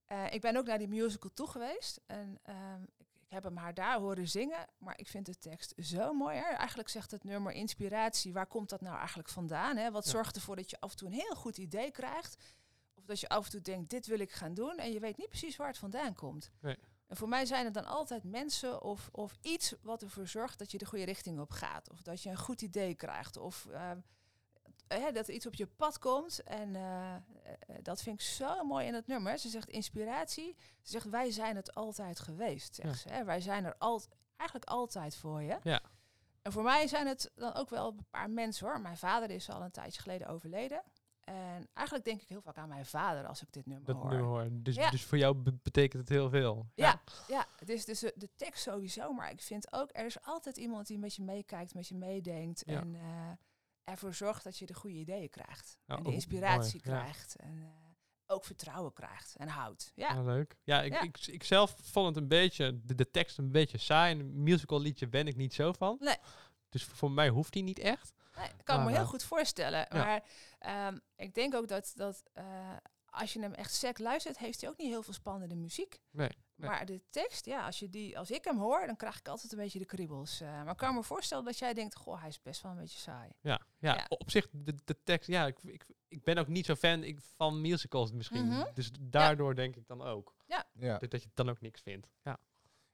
Eh, 0.06 0.34
ik 0.34 0.42
ben 0.42 0.58
ook 0.58 0.66
naar 0.66 0.78
die 0.78 0.88
musical 0.88 1.32
toe 1.34 1.48
geweest. 1.48 2.02
En 2.06 2.40
ehm, 2.44 2.84
ik, 2.98 3.08
ik 3.32 3.38
heb 3.38 3.44
hem 3.46 3.58
haar 3.58 3.74
daar 3.74 4.00
horen 4.00 4.28
zingen. 4.28 4.68
Maar 4.78 4.98
ik 5.00 5.08
vind 5.08 5.26
de 5.26 5.38
tekst 5.38 5.74
zo 5.78 6.14
mooi. 6.14 6.38
Hè? 6.38 6.44
Eigenlijk 6.44 6.90
zegt 6.90 7.12
het 7.12 7.24
nummer 7.24 7.54
inspiratie. 7.54 8.34
Waar 8.34 8.46
komt 8.48 8.70
dat 8.70 8.82
nou 8.82 8.98
eigenlijk 8.98 9.30
vandaan? 9.30 9.78
Hè? 9.78 9.92
Wat 9.92 10.06
Ja. 10.06 10.12
zorgt 10.12 10.36
ervoor 10.36 10.56
dat 10.56 10.70
je 10.70 10.80
af 10.80 10.92
en 10.92 10.98
toe 10.98 11.08
een 11.08 11.14
heel 11.14 11.36
goed 11.36 11.58
idee 11.58 11.92
krijgt? 11.92 12.36
Of 12.96 13.06
dat 13.06 13.20
je 13.20 13.30
af 13.30 13.46
en 13.46 13.52
toe 13.52 13.62
denkt, 13.62 13.90
dit 13.90 14.06
wil 14.06 14.20
ik 14.20 14.32
gaan 14.32 14.54
doen. 14.54 14.78
En 14.78 14.92
je 14.92 15.00
weet 15.00 15.18
niet 15.18 15.30
precies 15.30 15.56
waar 15.56 15.68
het 15.68 15.78
vandaan 15.78 16.16
komt. 16.16 16.52
Nee. 16.62 16.78
En 17.08 17.18
voor 17.18 17.30
mij 17.30 17.46
zijn 17.46 17.66
het 17.66 17.74
dan 17.74 17.86
altijd 17.86 18.24
mensen 18.24 18.82
of, 18.82 19.10
of 19.12 19.38
iets 19.42 19.74
wat 19.82 20.02
ervoor 20.02 20.28
zorgt 20.28 20.60
dat 20.60 20.72
je 20.72 20.78
de 20.78 20.86
goede 20.86 21.06
richting 21.06 21.40
op 21.40 21.52
gaat. 21.52 21.90
Of 21.90 22.02
dat 22.02 22.22
je 22.24 22.30
een 22.30 22.38
goed 22.38 22.62
idee 22.62 22.96
krijgt. 22.96 23.38
Of 23.38 23.66
ehm, 23.66 24.00
hè, 25.00 25.12
dat 25.12 25.28
er 25.28 25.34
iets 25.34 25.46
op 25.48 25.54
je 25.56 25.68
pad 25.68 26.00
komt. 26.00 26.44
En 26.44 26.76
eh, 26.76 27.16
eh, 27.16 27.22
dat 27.82 28.02
vind 28.02 28.20
ik 28.20 28.26
zo 28.26 28.64
mooi 28.64 28.86
in 28.88 28.94
het 28.94 29.08
nummer. 29.08 29.38
Ze 29.38 29.50
zegt 29.50 29.70
inspiratie. 29.70 30.56
Ze 30.82 30.92
zegt 30.92 31.10
wij 31.10 31.32
zijn 31.32 31.56
het 31.56 31.76
altijd 31.76 32.20
geweest. 32.20 32.76
Zegt 32.76 32.88
Ja. 33.04 33.10
ze, 33.10 33.10
hè. 33.16 33.24
Wij 33.24 33.42
zijn 33.42 33.66
er 33.66 33.76
al, 33.78 34.02
eigenlijk 34.36 34.70
altijd 34.70 35.16
voor 35.16 35.42
je. 35.42 35.60
Ja. 35.64 35.82
En 36.42 36.52
voor 36.52 36.64
mij 36.64 36.88
zijn 36.88 37.08
het 37.08 37.32
dan 37.36 37.54
ook 37.54 37.70
wel 37.70 37.88
een 37.88 38.06
paar 38.10 38.30
mensen 38.30 38.68
hoor. 38.68 38.82
Mijn 38.82 38.98
vader 38.98 39.30
is 39.30 39.50
al 39.50 39.62
een 39.62 39.72
tijdje 39.72 40.02
geleden 40.02 40.28
overleden. 40.28 40.84
En 41.24 41.68
eigenlijk 41.74 42.06
denk 42.06 42.22
ik 42.22 42.28
heel 42.30 42.42
vaak 42.42 42.58
aan 42.58 42.68
mijn 42.70 42.86
vader 42.86 43.26
als 43.28 43.42
ik 43.42 43.52
dit 43.54 43.66
nummer 43.66 43.86
Dat 43.86 43.96
hoor. 43.96 44.10
nummer 44.10 44.28
hoor. 44.28 44.48
Dus, 44.52 44.76
Ja. 44.76 44.90
dus 44.90 45.04
voor 45.06 45.18
jou 45.18 45.36
be- 45.36 45.58
betekent 45.62 46.02
het 46.02 46.10
heel 46.10 46.30
veel. 46.30 46.68
Ja, 46.76 47.02
ja, 47.28 47.46
het 47.60 47.70
is 47.70 47.86
dus 47.86 48.00
de, 48.00 48.14
de 48.16 48.30
tekst 48.36 48.64
sowieso. 48.64 49.14
Maar 49.14 49.32
ik 49.32 49.42
vind 49.42 49.74
ook, 49.74 49.90
er 49.92 50.06
is 50.06 50.22
altijd 50.24 50.58
iemand 50.58 50.88
die 50.88 51.00
met 51.00 51.16
je 51.16 51.22
meekijkt, 51.24 51.74
met 51.74 51.88
je 51.88 51.96
meedenkt. 51.96 52.64
Ja. 52.66 52.80
En 52.80 52.96
eh, 52.96 53.32
ervoor 53.84 54.14
zorgt 54.14 54.44
dat 54.44 54.58
je 54.58 54.66
de 54.66 54.74
goede 54.74 54.96
ideeën 54.96 55.30
krijgt. 55.30 55.78
Ja, 55.86 55.96
en 55.96 56.04
de 56.04 56.10
oh, 56.10 56.16
inspiratie 56.16 56.82
ja. 56.84 56.92
krijgt. 56.92 57.36
En 57.36 57.62
eh, 57.62 57.68
ook 58.26 58.46
vertrouwen 58.46 58.94
krijgt 58.94 59.36
en 59.36 59.48
houdt. 59.48 59.92
Ja, 59.96 60.14
Ja, 60.14 60.22
leuk. 60.22 60.58
Ja, 60.64 60.82
ik. 60.82 61.02
Ik, 61.02 61.28
ik 61.28 61.44
zelf 61.44 61.76
vond 61.82 62.08
het 62.08 62.18
een 62.18 62.28
beetje, 62.28 62.82
de, 62.84 62.96
de 62.96 63.10
tekst 63.12 63.38
een 63.38 63.52
beetje 63.52 63.78
saai. 63.78 64.20
Een 64.20 64.44
musical 64.44 64.80
liedje 64.80 65.08
ben 65.08 65.28
ik 65.28 65.36
niet 65.36 65.54
zo 65.54 65.72
van. 65.74 65.98
Nee. 66.00 66.18
Dus 66.70 66.84
voor, 66.84 67.12
mij 67.12 67.30
hoeft 67.30 67.54
die 67.54 67.64
niet 67.64 67.80
echt. 67.80 68.14
nee, 68.36 68.46
ik 68.46 68.66
kan 68.66 68.84
me 68.84 68.90
heel 68.92 69.00
eh, 69.00 69.08
goed 69.08 69.24
voorstellen. 69.24 69.88
Maar 69.90 70.24
ehm, 70.60 70.98
ik 71.16 71.34
denk 71.34 71.56
ook 71.56 71.68
dat, 71.68 71.92
dat 71.96 72.24
eh, 72.34 72.76
als 73.06 73.34
je 73.34 73.40
hem 73.40 73.54
echt 73.54 73.74
sec 73.74 74.00
luistert, 74.00 74.38
heeft 74.38 74.62
hij 74.62 74.70
ook 74.70 74.78
niet 74.78 74.88
heel 74.88 75.04
veel 75.04 75.14
spannende 75.14 75.56
muziek. 75.56 76.02
Nee. 76.12 76.30
Nee. 76.62 76.70
Maar 76.70 76.86
de 76.86 77.02
tekst, 77.10 77.46
ja, 77.46 77.66
als, 77.66 77.80
je 77.80 77.90
die, 77.90 78.18
als 78.18 78.32
ik 78.32 78.44
hem 78.44 78.58
hoor, 78.60 78.86
dan 78.86 78.96
krijg 78.96 79.20
ik 79.20 79.28
altijd 79.28 79.52
een 79.52 79.58
beetje 79.58 79.80
de 79.80 79.86
kriebels. 79.86 80.42
Eh, 80.42 80.48
maar 80.48 80.72
ik 80.72 80.78
kan 80.78 80.96
me 80.96 81.04
voorstellen 81.04 81.46
dat 81.46 81.58
jij 81.58 81.74
denkt, 81.74 81.96
goh, 81.96 82.20
hij 82.20 82.30
is 82.30 82.42
best 82.42 82.62
wel 82.62 82.72
een 82.72 82.78
beetje 82.78 83.00
saai. 83.00 83.30
Ja, 83.42 83.62
ja, 83.80 83.94
Ja. 83.96 84.06
op 84.10 84.30
zich, 84.32 84.48
de, 84.52 84.76
de 84.86 84.98
tekst, 85.04 85.28
ja, 85.30 85.46
ik, 85.48 85.58
ik, 85.64 85.86
ik 86.08 86.24
ben 86.24 86.38
ook 86.38 86.48
niet 86.48 86.66
zo 86.66 86.76
fan 86.76 87.04
ik, 87.04 87.20
van 87.36 87.62
musicals 87.62 88.12
misschien. 88.12 88.46
Mhm. 88.48 88.66
Dus 88.74 88.92
daardoor 89.02 89.56
denk 89.56 89.76
ik 89.76 89.88
dan 89.88 90.02
ook. 90.02 90.36
Ja. 90.48 90.98
Dat, 91.00 91.12
dat 91.12 91.24
je 91.24 91.30
dan 91.34 91.50
ook 91.50 91.62
niks 91.62 91.82
vindt. 91.82 92.08
Ja. 92.24 92.38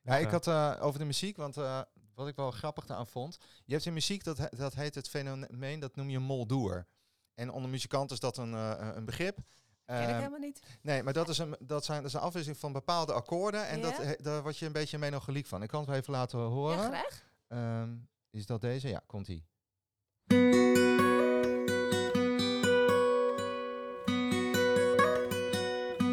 Ja, 0.01 0.15
ik 0.15 0.25
Ja. 0.25 0.31
had 0.31 0.47
eh, 0.47 0.75
over 0.79 0.99
de 0.99 1.05
muziek, 1.05 1.37
want 1.37 1.57
eh, 1.57 1.81
wat 2.13 2.27
ik 2.27 2.35
wel 2.35 2.51
grappig 2.51 2.89
aan 2.89 3.07
vond. 3.07 3.37
Je 3.65 3.73
hebt 3.73 3.85
in 3.85 3.93
muziek, 3.93 4.23
dat, 4.23 4.37
he- 4.37 4.49
dat 4.57 4.73
heet 4.73 4.95
het 4.95 5.09
fenomeen, 5.09 5.79
dat 5.79 5.95
noem 5.95 6.09
je 6.09 6.19
moldoer. 6.19 6.87
En 7.33 7.51
onder 7.51 7.69
muzikanten 7.69 8.15
is 8.15 8.21
dat 8.21 8.37
een, 8.37 8.53
eh, 8.53 8.91
een 8.95 9.05
begrip. 9.05 9.37
Ken 9.87 10.01
ik 10.01 10.07
Ehm, 10.07 10.15
helemaal 10.17 10.39
niet. 10.39 10.61
nee, 10.81 11.03
maar 11.03 11.13
dat 11.13 11.29
is, 11.29 11.37
een, 11.37 11.55
dat, 11.59 11.85
zijn, 11.85 11.97
dat 11.97 12.07
is 12.07 12.13
een 12.13 12.19
afwisseling 12.19 12.59
van 12.59 12.71
bepaalde 12.71 13.13
akkoorden. 13.13 13.67
En 13.67 13.81
dat, 13.81 13.97
Ja? 14.03 14.15
daar 14.21 14.41
word 14.41 14.57
je 14.57 14.65
een 14.65 14.71
beetje 14.71 14.97
melancholiek 14.97 15.47
van. 15.47 15.63
Ik 15.63 15.69
kan 15.69 15.79
het 15.79 15.89
wel 15.89 15.97
even 15.97 16.13
laten 16.13 16.39
horen. 16.39 16.77
Ja, 16.77 16.87
graag. 16.87 17.23
Ehm, 17.47 17.95
is 18.31 18.45
dat 18.45 18.61
deze? 18.61 18.87
Ja, 18.87 19.01
komt 19.05 19.27
ie. 19.27 19.45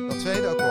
Dat 0.09 0.19
tweede 0.19 0.49
akkoord, 0.49 0.64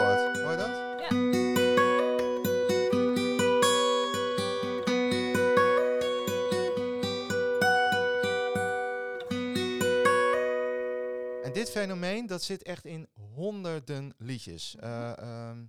fenomeen, 11.73 12.25
dat 12.27 12.44
zit 12.44 12.63
echt 12.63 12.85
in 12.85 13.07
honderden 13.35 14.13
liedjes. 14.18 14.75
Eh, 14.75 15.18
ehm, 15.18 15.65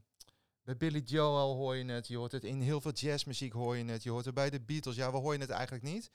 bij 0.62 0.76
Billy 0.76 0.98
Joel 1.04 1.54
hoor 1.54 1.76
je 1.76 1.84
het, 1.84 2.08
je 2.08 2.16
hoort 2.16 2.32
het 2.32 2.44
in 2.44 2.60
heel 2.60 2.80
veel 2.80 2.92
jazzmuziek 2.92 3.52
hoor 3.52 3.76
je 3.76 3.84
het, 3.84 4.02
je 4.02 4.10
hoort 4.10 4.24
het 4.24 4.34
bij 4.34 4.50
de 4.50 4.60
Beatles, 4.60 4.96
ja, 4.96 5.10
we 5.10 5.16
hoor 5.16 5.32
je 5.34 5.40
het 5.40 5.50
eigenlijk 5.50 5.84
niet. 5.84 6.10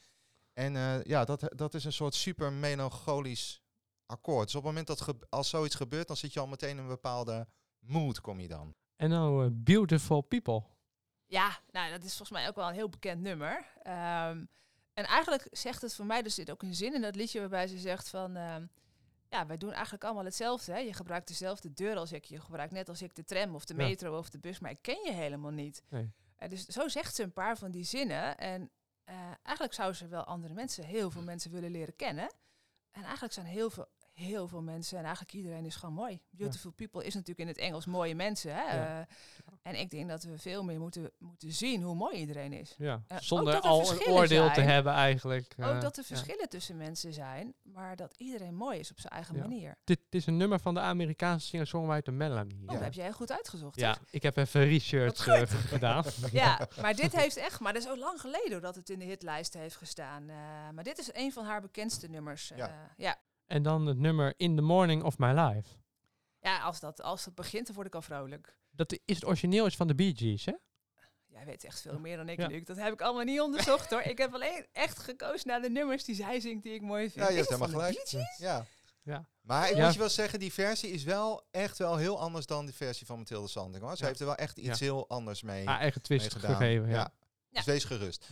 En 0.53 0.75
eh, 0.75 1.03
ja, 1.03 1.25
dat, 1.25 1.43
dat 1.55 1.73
is 1.73 1.83
een 1.85 1.93
soort 1.93 2.15
super 2.15 2.53
melancholisch 2.53 3.61
akkoord. 4.05 4.45
Dus 4.45 4.55
op 4.55 4.61
het 4.63 4.69
moment 4.69 4.87
dat 4.87 5.01
ge- 5.01 5.27
als 5.29 5.49
zoiets 5.49 5.75
gebeurt, 5.75 6.07
dan 6.07 6.17
zit 6.17 6.33
je 6.33 6.39
al 6.39 6.47
meteen 6.47 6.69
in 6.69 6.77
een 6.77 6.87
bepaalde 6.87 7.47
mood, 7.79 8.21
kom 8.21 8.39
je 8.39 8.47
dan. 8.47 8.75
En 8.95 9.09
nou, 9.09 9.45
eh, 9.45 9.49
Beautiful 9.53 10.21
People. 10.21 10.63
Ja, 11.25 11.59
nou, 11.71 11.91
dat 11.91 12.03
is 12.03 12.09
volgens 12.15 12.37
mij 12.39 12.47
ook 12.47 12.55
wel 12.55 12.67
een 12.67 12.73
heel 12.73 12.89
bekend 12.89 13.21
nummer. 13.21 13.65
Ehm, 13.83 14.45
en 14.93 15.05
eigenlijk 15.05 15.47
zegt 15.51 15.81
het 15.81 15.95
voor 15.95 16.05
mij, 16.05 16.23
er 16.23 16.31
zit 16.31 16.51
ook 16.51 16.61
een 16.63 16.75
zin 16.75 16.93
in 16.93 17.01
dat 17.01 17.15
liedje 17.15 17.39
waarbij 17.39 17.67
ze 17.67 17.77
zegt 17.77 18.09
van... 18.09 18.35
ehm, 18.35 18.65
ja, 19.29 19.45
wij 19.45 19.57
doen 19.57 19.71
eigenlijk 19.71 20.03
allemaal 20.03 20.25
hetzelfde. 20.25 20.71
Hè? 20.71 20.77
Je 20.77 20.93
gebruikt 20.93 21.27
dezelfde 21.27 21.73
deur 21.73 21.95
als 21.95 22.11
ik. 22.11 22.25
Je 22.25 22.39
gebruikt 22.39 22.73
net 22.73 22.89
als 22.89 23.01
ik 23.01 23.15
de 23.15 23.23
tram 23.23 23.55
of 23.55 23.65
de 23.65 23.73
Ja. 23.77 23.87
metro 23.87 24.17
of 24.17 24.29
de 24.29 24.39
bus, 24.39 24.59
maar 24.59 24.71
ik 24.71 24.81
ken 24.81 25.03
je 25.03 25.11
helemaal 25.11 25.51
niet. 25.51 25.83
Nee. 25.89 26.11
Eh, 26.35 26.49
dus 26.49 26.65
zo 26.65 26.87
zegt 26.87 27.15
ze 27.15 27.23
een 27.23 27.33
paar 27.33 27.57
van 27.57 27.71
die 27.71 27.83
zinnen. 27.83 28.37
En 28.37 28.71
eh, 29.03 29.15
eigenlijk 29.43 29.73
zou 29.75 29.93
ze 29.93 30.07
wel 30.07 30.23
andere 30.23 30.53
mensen, 30.53 30.83
heel 30.85 31.11
veel 31.11 31.21
mensen 31.21 31.51
willen 31.51 31.71
leren 31.71 31.95
kennen. 31.95 32.31
En 32.91 33.03
eigenlijk 33.03 33.33
zijn 33.33 33.45
heel 33.45 33.69
veel, 33.69 33.87
heel 34.19 34.47
veel 34.47 34.61
mensen, 34.61 34.97
en 34.97 35.03
eigenlijk 35.03 35.33
iedereen 35.33 35.65
is 35.65 35.75
gewoon 35.75 35.95
mooi. 35.95 36.19
Beautiful 36.29 36.71
people 36.71 37.05
is 37.05 37.13
natuurlijk 37.13 37.39
in 37.39 37.47
het 37.47 37.57
Engels 37.57 37.85
mooie 37.85 38.15
mensen. 38.15 38.53
Hè? 38.55 38.61
Ja. 38.61 38.99
Eh, 38.99 39.05
en 39.61 39.75
ik 39.79 39.89
denk 39.89 40.09
dat 40.09 40.23
we 40.23 40.37
veel 40.37 40.63
meer 40.63 40.79
moeten, 40.79 41.11
moeten 41.17 41.53
zien 41.53 41.81
hoe 41.81 41.95
mooi 41.95 42.17
iedereen 42.17 42.53
is. 42.53 42.75
Ja. 42.77 43.01
Eh, 43.07 43.17
Zonder 43.19 43.53
er 43.53 43.61
al 43.61 43.91
een 43.91 44.07
oordeel 44.07 44.51
te 44.51 44.61
hebben 44.61 44.93
eigenlijk. 44.93 45.53
Ook 45.59 45.65
eh, 45.65 45.81
dat 45.81 45.97
er 45.97 46.03
ja. 46.07 46.15
verschillen 46.15 46.49
tussen 46.49 46.77
mensen 46.77 47.13
zijn, 47.13 47.53
maar 47.63 47.95
dat 47.95 48.13
iedereen 48.17 48.55
mooi 48.55 48.79
is 48.79 48.91
op 48.91 48.99
zijn 48.99 49.13
eigen 49.13 49.35
Ja. 49.35 49.41
manier. 49.41 49.77
Dit 49.83 49.99
is 50.09 50.25
een 50.25 50.37
nummer 50.37 50.59
van 50.59 50.73
de 50.73 50.79
Amerikaanse 50.79 51.47
singer-songwriter 51.47 52.13
Melanie. 52.13 52.57
Oh, 52.57 52.65
Ja. 52.65 52.71
dat 52.73 52.81
heb 52.83 52.93
jij 52.93 53.03
heel 53.03 53.13
goed 53.13 53.31
uitgezocht. 53.31 53.79
Ja, 53.79 53.93
zeg. 53.93 54.03
ik 54.11 54.23
heb 54.23 54.37
even 54.37 54.63
research 54.63 55.23
gedaan. 55.69 56.03
Ja, 56.31 56.67
maar 56.81 56.95
dit 56.95 57.15
heeft 57.21 57.37
echt, 57.37 57.59
maar 57.59 57.73
dat 57.73 57.83
is 57.83 57.89
ook 57.89 57.97
lang 57.97 58.21
geleden 58.21 58.61
dat 58.61 58.75
het 58.75 58.89
in 58.89 58.99
de 58.99 59.05
hitlijst 59.05 59.53
heeft 59.53 59.75
gestaan. 59.75 60.29
Eh, 60.29 60.35
maar 60.73 60.83
dit 60.83 60.97
is 60.97 61.09
een 61.13 61.31
van 61.31 61.45
haar 61.45 61.61
bekendste 61.61 62.07
nummers. 62.09 62.51
Ja. 62.97 63.17
En 63.49 63.63
dan 63.63 63.85
het 63.85 63.97
nummer 63.97 64.33
In 64.37 64.55
the 64.55 64.61
Morning 64.61 65.03
of 65.03 65.17
My 65.17 65.31
Life. 65.39 65.69
Ja, 66.39 66.59
als 66.59 66.79
dat, 66.79 67.01
als 67.01 67.23
dat 67.23 67.35
begint, 67.35 67.65
dan 67.65 67.75
word 67.75 67.87
ik 67.87 67.95
al 67.95 68.01
vrolijk. 68.01 68.57
Dat 68.71 68.91
is 69.05 69.15
het 69.15 69.25
origineel 69.25 69.65
is 69.65 69.75
van 69.75 69.87
de 69.87 69.95
Bee 69.95 70.13
Gees, 70.15 70.45
hè? 70.45 70.51
Ja, 70.51 71.03
jij 71.27 71.45
weet 71.45 71.63
echt 71.63 71.81
veel 71.81 71.99
meer 71.99 72.17
dan 72.17 72.29
ik, 72.29 72.39
Ja. 72.39 72.47
Luc. 72.47 72.63
Dat 72.65 72.77
heb 72.77 72.93
ik 72.93 73.01
allemaal 73.01 73.23
niet 73.23 73.39
onderzocht 73.41 73.89
hoor. 73.89 74.01
Ik 74.01 74.17
heb 74.17 74.33
alleen 74.33 74.65
echt 74.71 74.99
gekozen 74.99 75.47
naar 75.47 75.61
de 75.61 75.69
nummers 75.69 76.03
die 76.03 76.15
zij 76.15 76.39
zingt 76.39 76.63
die 76.63 76.73
ik 76.73 76.81
mooi 76.81 77.09
vind. 77.09 77.25
Ja, 77.25 77.29
je 77.31 77.35
hebt 77.37 77.47
helemaal 77.49 77.67
de 77.67 77.73
gelijk. 77.73 78.27
Ja. 78.37 78.65
Ja. 79.03 79.25
Maar 79.41 79.69
ik 79.69 79.75
Ja. 79.75 79.83
moet 79.83 79.93
je 79.93 79.99
wel 79.99 80.09
zeggen, 80.09 80.39
die 80.39 80.53
versie 80.53 80.89
is 80.91 81.03
wel 81.03 81.43
echt 81.51 81.77
wel 81.77 81.95
heel 81.97 82.19
anders 82.19 82.45
dan 82.45 82.65
die 82.65 82.75
versie 82.75 83.05
van 83.05 83.17
Mathilde 83.17 83.47
Sanding. 83.47 83.83
Hoor. 83.83 83.95
Ze 83.95 84.01
Ja. 84.01 84.07
heeft 84.07 84.19
er 84.19 84.25
wel 84.25 84.35
echt 84.35 84.57
iets 84.57 84.79
Ja. 84.79 84.85
heel 84.85 85.09
anders 85.09 85.41
mee, 85.41 85.65
Haar 85.65 85.79
eigen 85.79 86.01
twist 86.01 86.33
gedaan. 86.33 86.55
gegeven. 86.55 86.87
Ja. 86.89 86.93
Ja. 86.95 87.11
Dus 87.51 87.65
wees 87.65 87.83
gerust. 87.83 88.27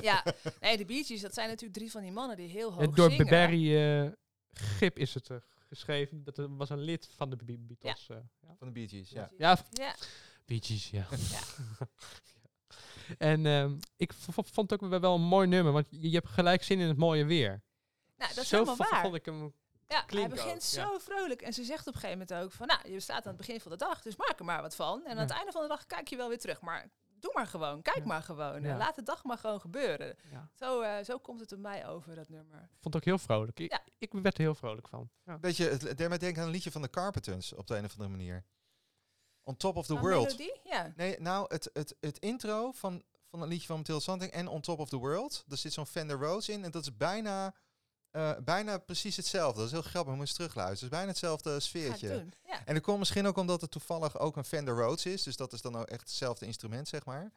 Ja, 0.00 0.24
nee, 0.60 0.76
de 0.76 0.84
Bee 0.84 1.04
Gees, 1.04 1.20
dat 1.20 1.34
zijn 1.34 1.48
natuurlijk 1.48 1.78
drie 1.78 1.90
van 1.90 2.02
die 2.02 2.12
mannen 2.12 2.36
die 2.36 2.48
heel 2.48 2.72
hoog 2.72 2.82
En 2.82 2.90
door 2.90 3.10
zingen. 3.10 3.26
Barry 3.26 3.76
eh, 3.76 4.10
Gip 4.52 4.98
is 4.98 5.14
het 5.14 5.30
eh, 5.30 5.36
geschreven. 5.68 6.24
Dat 6.24 6.38
er 6.38 6.56
was 6.56 6.70
een 6.70 6.80
lid 6.80 7.08
van 7.16 7.30
de 7.30 7.36
Be- 7.36 7.58
Beatles. 7.58 8.08
eh, 8.08 8.16
ja. 8.40 8.54
Van 8.58 8.66
de 8.66 8.72
Bee 8.72 8.88
Gees, 8.88 9.10
ja. 9.10 9.30
Ja, 9.38 9.58
Ja, 9.70 9.94
Bee 10.44 10.60
Gees, 10.62 10.90
ja. 10.90 11.06
Ja. 11.30 11.40
en 13.18 13.46
ehm, 13.46 13.78
ik 13.96 14.12
vond 14.12 14.70
het 14.70 14.82
ook 14.82 14.90
wel 15.00 15.14
een 15.14 15.20
mooi 15.22 15.46
nummer, 15.48 15.72
want 15.72 15.86
je, 15.90 16.08
je 16.10 16.14
hebt 16.16 16.28
gelijk 16.28 16.62
zin 16.62 16.78
in 16.80 16.88
het 16.88 16.96
mooie 16.96 17.24
weer. 17.24 17.62
nou, 18.16 18.34
dat 18.34 18.42
is 18.44 18.48
Zo 18.48 18.56
helemaal 18.64 18.88
waar. 18.90 19.00
vond 19.02 19.14
ik 19.14 19.24
hem. 19.24 19.54
Ja, 19.88 20.04
hij 20.06 20.28
begint 20.28 20.40
ook, 20.54 20.60
ja. 20.60 20.60
zo 20.60 20.98
vrolijk. 20.98 21.42
En 21.42 21.52
ze 21.52 21.64
zegt 21.64 21.86
op 21.86 21.94
een 21.94 22.00
gegeven 22.00 22.26
moment 22.26 22.44
ook 22.44 22.52
van... 22.52 22.66
Nou, 22.66 22.90
je 22.90 23.00
staat 23.00 23.22
aan 23.26 23.28
het 23.32 23.36
begin 23.36 23.60
van 23.60 23.70
de 23.70 23.76
dag, 23.76 24.02
dus 24.02 24.16
maak 24.16 24.38
er 24.38 24.44
maar 24.44 24.62
wat 24.62 24.74
van. 24.74 25.04
En 25.04 25.10
aan 25.10 25.16
Ja. 25.16 25.22
het 25.22 25.30
einde 25.30 25.52
van 25.52 25.62
de 25.62 25.68
dag 25.68 25.86
kijk 25.86 26.08
je 26.08 26.16
wel 26.16 26.28
weer 26.28 26.38
terug. 26.38 26.60
Maar 26.60 26.90
doe 27.22 27.30
maar 27.34 27.46
gewoon, 27.46 27.82
kijk 27.82 27.96
Ja. 27.96 28.04
maar 28.04 28.22
gewoon. 28.22 28.62
Ja. 28.62 28.76
Laat 28.76 28.94
de 28.94 29.02
dag 29.02 29.24
maar 29.24 29.38
gewoon 29.38 29.60
gebeuren. 29.60 30.16
Ja. 30.30 30.48
Zo, 30.54 30.80
eh, 30.80 31.04
zo 31.04 31.18
komt 31.18 31.40
het 31.40 31.52
op 31.52 31.58
mij 31.58 31.86
over, 31.88 32.14
dat 32.14 32.28
nummer. 32.28 32.58
Ik 32.62 32.68
vond 32.80 32.84
het 32.84 32.96
ook 32.96 33.04
heel 33.04 33.18
vrolijk. 33.18 33.60
Ik, 33.60 33.70
Ja. 33.70 33.80
ik 33.98 34.12
werd 34.12 34.36
er 34.38 34.42
heel 34.44 34.54
vrolijk 34.54 34.88
van. 34.88 35.10
Ja. 35.24 35.38
Beetje, 35.38 35.68
het 35.68 35.96
deed 35.98 36.08
mij 36.08 36.18
denken 36.18 36.40
aan 36.40 36.46
een 36.46 36.52
liedje 36.54 36.70
van 36.70 36.82
de 36.82 36.90
Carpenters 36.90 37.52
op 37.52 37.66
de 37.66 37.76
een 37.76 37.84
of 37.84 37.90
andere 37.92 38.10
manier. 38.10 38.44
On 39.42 39.56
Top 39.56 39.76
of 39.76 39.86
the 39.86 39.94
Aan 39.96 40.00
World. 40.00 40.24
melodie? 40.24 40.60
Ja. 40.64 40.92
Nee, 40.96 41.20
nou, 41.20 41.44
het, 41.48 41.70
het, 41.72 41.96
het 42.00 42.18
intro 42.18 42.72
van, 42.72 43.02
van 43.28 43.42
een 43.42 43.48
liedje 43.48 43.66
van 43.66 43.76
Mathilde 43.76 44.02
Sanding 44.02 44.32
en 44.32 44.48
On 44.48 44.60
Top 44.60 44.78
of 44.78 44.88
the 44.88 44.96
World. 44.96 45.44
Daar 45.46 45.58
zit 45.58 45.72
zo'n 45.72 45.86
Fender 45.86 46.18
Rhodes 46.18 46.48
in 46.48 46.64
en 46.64 46.70
dat 46.70 46.82
is 46.82 46.96
bijna, 46.96 47.54
eh, 48.12 48.32
bijna 48.44 48.78
precies 48.78 49.16
hetzelfde. 49.16 49.56
Dat 49.58 49.66
is 49.66 49.72
heel 49.72 49.82
grappig, 49.82 50.06
moet 50.14 50.14
je 50.14 50.20
eens 50.20 50.32
terugluisteren. 50.32 50.74
Het 50.78 50.82
is 50.92 50.98
bijna 50.98 51.08
hetzelfde 51.08 51.60
sfeertje. 51.60 52.08
doen. 52.08 52.32
Ja. 52.46 52.64
En 52.64 52.74
dat 52.74 52.82
komt 52.82 52.98
misschien 52.98 53.26
ook 53.26 53.36
omdat 53.36 53.60
het 53.60 53.70
toevallig 53.70 54.18
ook 54.18 54.36
een 54.36 54.44
Fender 54.44 54.74
Rhodes 54.74 55.06
is. 55.06 55.22
Dus 55.22 55.36
dat 55.36 55.52
is 55.52 55.60
dan 55.62 55.76
ook 55.76 55.86
echt 55.86 56.00
hetzelfde 56.00 56.46
instrument, 56.46 56.88
zeg 56.88 57.04
maar. 57.04 57.32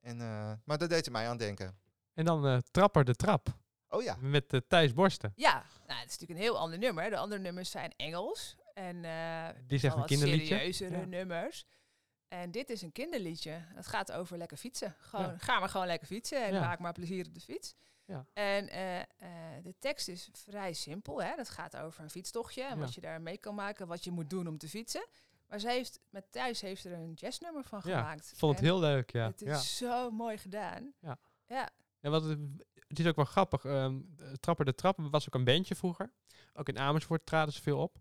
En, 0.00 0.20
eh, 0.20 0.52
maar 0.64 0.78
dat 0.78 0.88
deed 0.88 1.04
het 1.04 1.10
mij 1.14 1.28
aan 1.28 1.36
denken. 1.36 1.78
En 2.14 2.24
dan 2.24 2.46
eh, 2.46 2.58
Trapper 2.70 3.04
de 3.04 3.14
Trap 3.14 3.48
Oh 3.88 4.02
ja, 4.02 4.16
met 4.20 4.62
Thijs 4.68 4.92
Borsten. 4.92 5.32
ja, 5.36 5.52
nou, 5.86 6.00
het 6.00 6.10
is 6.10 6.18
natuurlijk 6.18 6.30
een 6.30 6.44
heel 6.46 6.58
ander 6.58 6.78
nummer. 6.78 7.10
De 7.10 7.16
andere 7.16 7.40
nummers 7.40 7.70
zijn 7.70 7.92
Engels. 7.96 8.56
En 8.74 9.04
eh 9.04 9.48
Die 9.66 9.78
zegt 9.78 9.94
al 9.94 10.00
een 10.00 10.06
kinderliedje. 10.06 10.46
serieuzere 10.46 10.98
Ja. 10.98 11.04
nummers. 11.04 11.64
En 12.28 12.50
dit 12.50 12.70
is 12.70 12.82
een 12.82 12.92
kinderliedje. 12.92 13.50
Het 13.74 13.86
gaat 13.86 14.12
over 14.12 14.38
lekker 14.38 14.56
fietsen. 14.56 14.94
Gewoon, 14.98 15.26
Ja. 15.26 15.34
Ga 15.38 15.58
maar 15.60 15.68
gewoon 15.68 15.86
lekker 15.86 16.06
fietsen 16.06 16.44
en 16.44 16.52
Ja. 16.54 16.60
maak 16.60 16.78
maar 16.78 16.92
plezier 16.92 17.26
op 17.26 17.34
de 17.34 17.40
fiets. 17.40 17.74
Ja. 18.06 18.26
En 18.32 18.68
eh, 18.68 19.00
eh, 19.00 19.06
de 19.62 19.74
tekst 19.78 20.08
is 20.08 20.28
vrij 20.32 20.72
simpel. 20.72 21.22
Hè? 21.22 21.36
Dat 21.36 21.48
gaat 21.48 21.76
over 21.76 22.02
een 22.02 22.10
fietstochtje 22.10 22.62
en 22.62 22.74
Ja. 22.74 22.80
wat 22.80 22.94
je 22.94 23.00
daar 23.00 23.20
mee 23.20 23.38
kan 23.38 23.54
maken, 23.54 23.86
wat 23.86 24.04
je 24.04 24.10
moet 24.10 24.30
doen 24.30 24.46
om 24.48 24.58
te 24.58 24.68
fietsen. 24.68 25.06
Maar 25.48 25.58
ze 25.58 25.68
heeft, 25.68 26.00
met 26.10 26.32
Thuis 26.32 26.60
heeft 26.60 26.84
er 26.84 26.92
een 26.92 27.12
jazznummer 27.12 27.64
van 27.64 27.80
Ja, 27.84 27.98
gemaakt. 27.98 28.32
Vond 28.36 28.52
het 28.52 28.60
En 28.60 28.66
heel 28.70 28.80
leuk, 28.80 29.10
ja. 29.12 29.26
Het 29.26 29.42
is 29.42 29.48
ja. 29.48 29.88
zo 29.88 30.10
mooi 30.10 30.38
gedaan. 30.38 30.92
Ja. 31.00 31.18
Ja. 31.46 31.70
Ja, 32.00 32.10
wat 32.10 32.24
het, 32.24 32.38
is 32.98 33.06
ook 33.06 33.16
wel 33.16 33.24
grappig. 33.24 33.64
ehm, 33.64 34.00
Trapper 34.40 34.64
de 34.64 34.74
Trap 34.74 34.98
was 35.10 35.26
ook 35.26 35.34
een 35.34 35.44
bandje 35.44 35.74
vroeger. 35.74 36.12
Ook 36.54 36.68
in 36.68 36.78
Amersfoort 36.78 37.26
traden 37.26 37.54
ze 37.54 37.62
veel 37.62 37.78
op. 37.78 37.96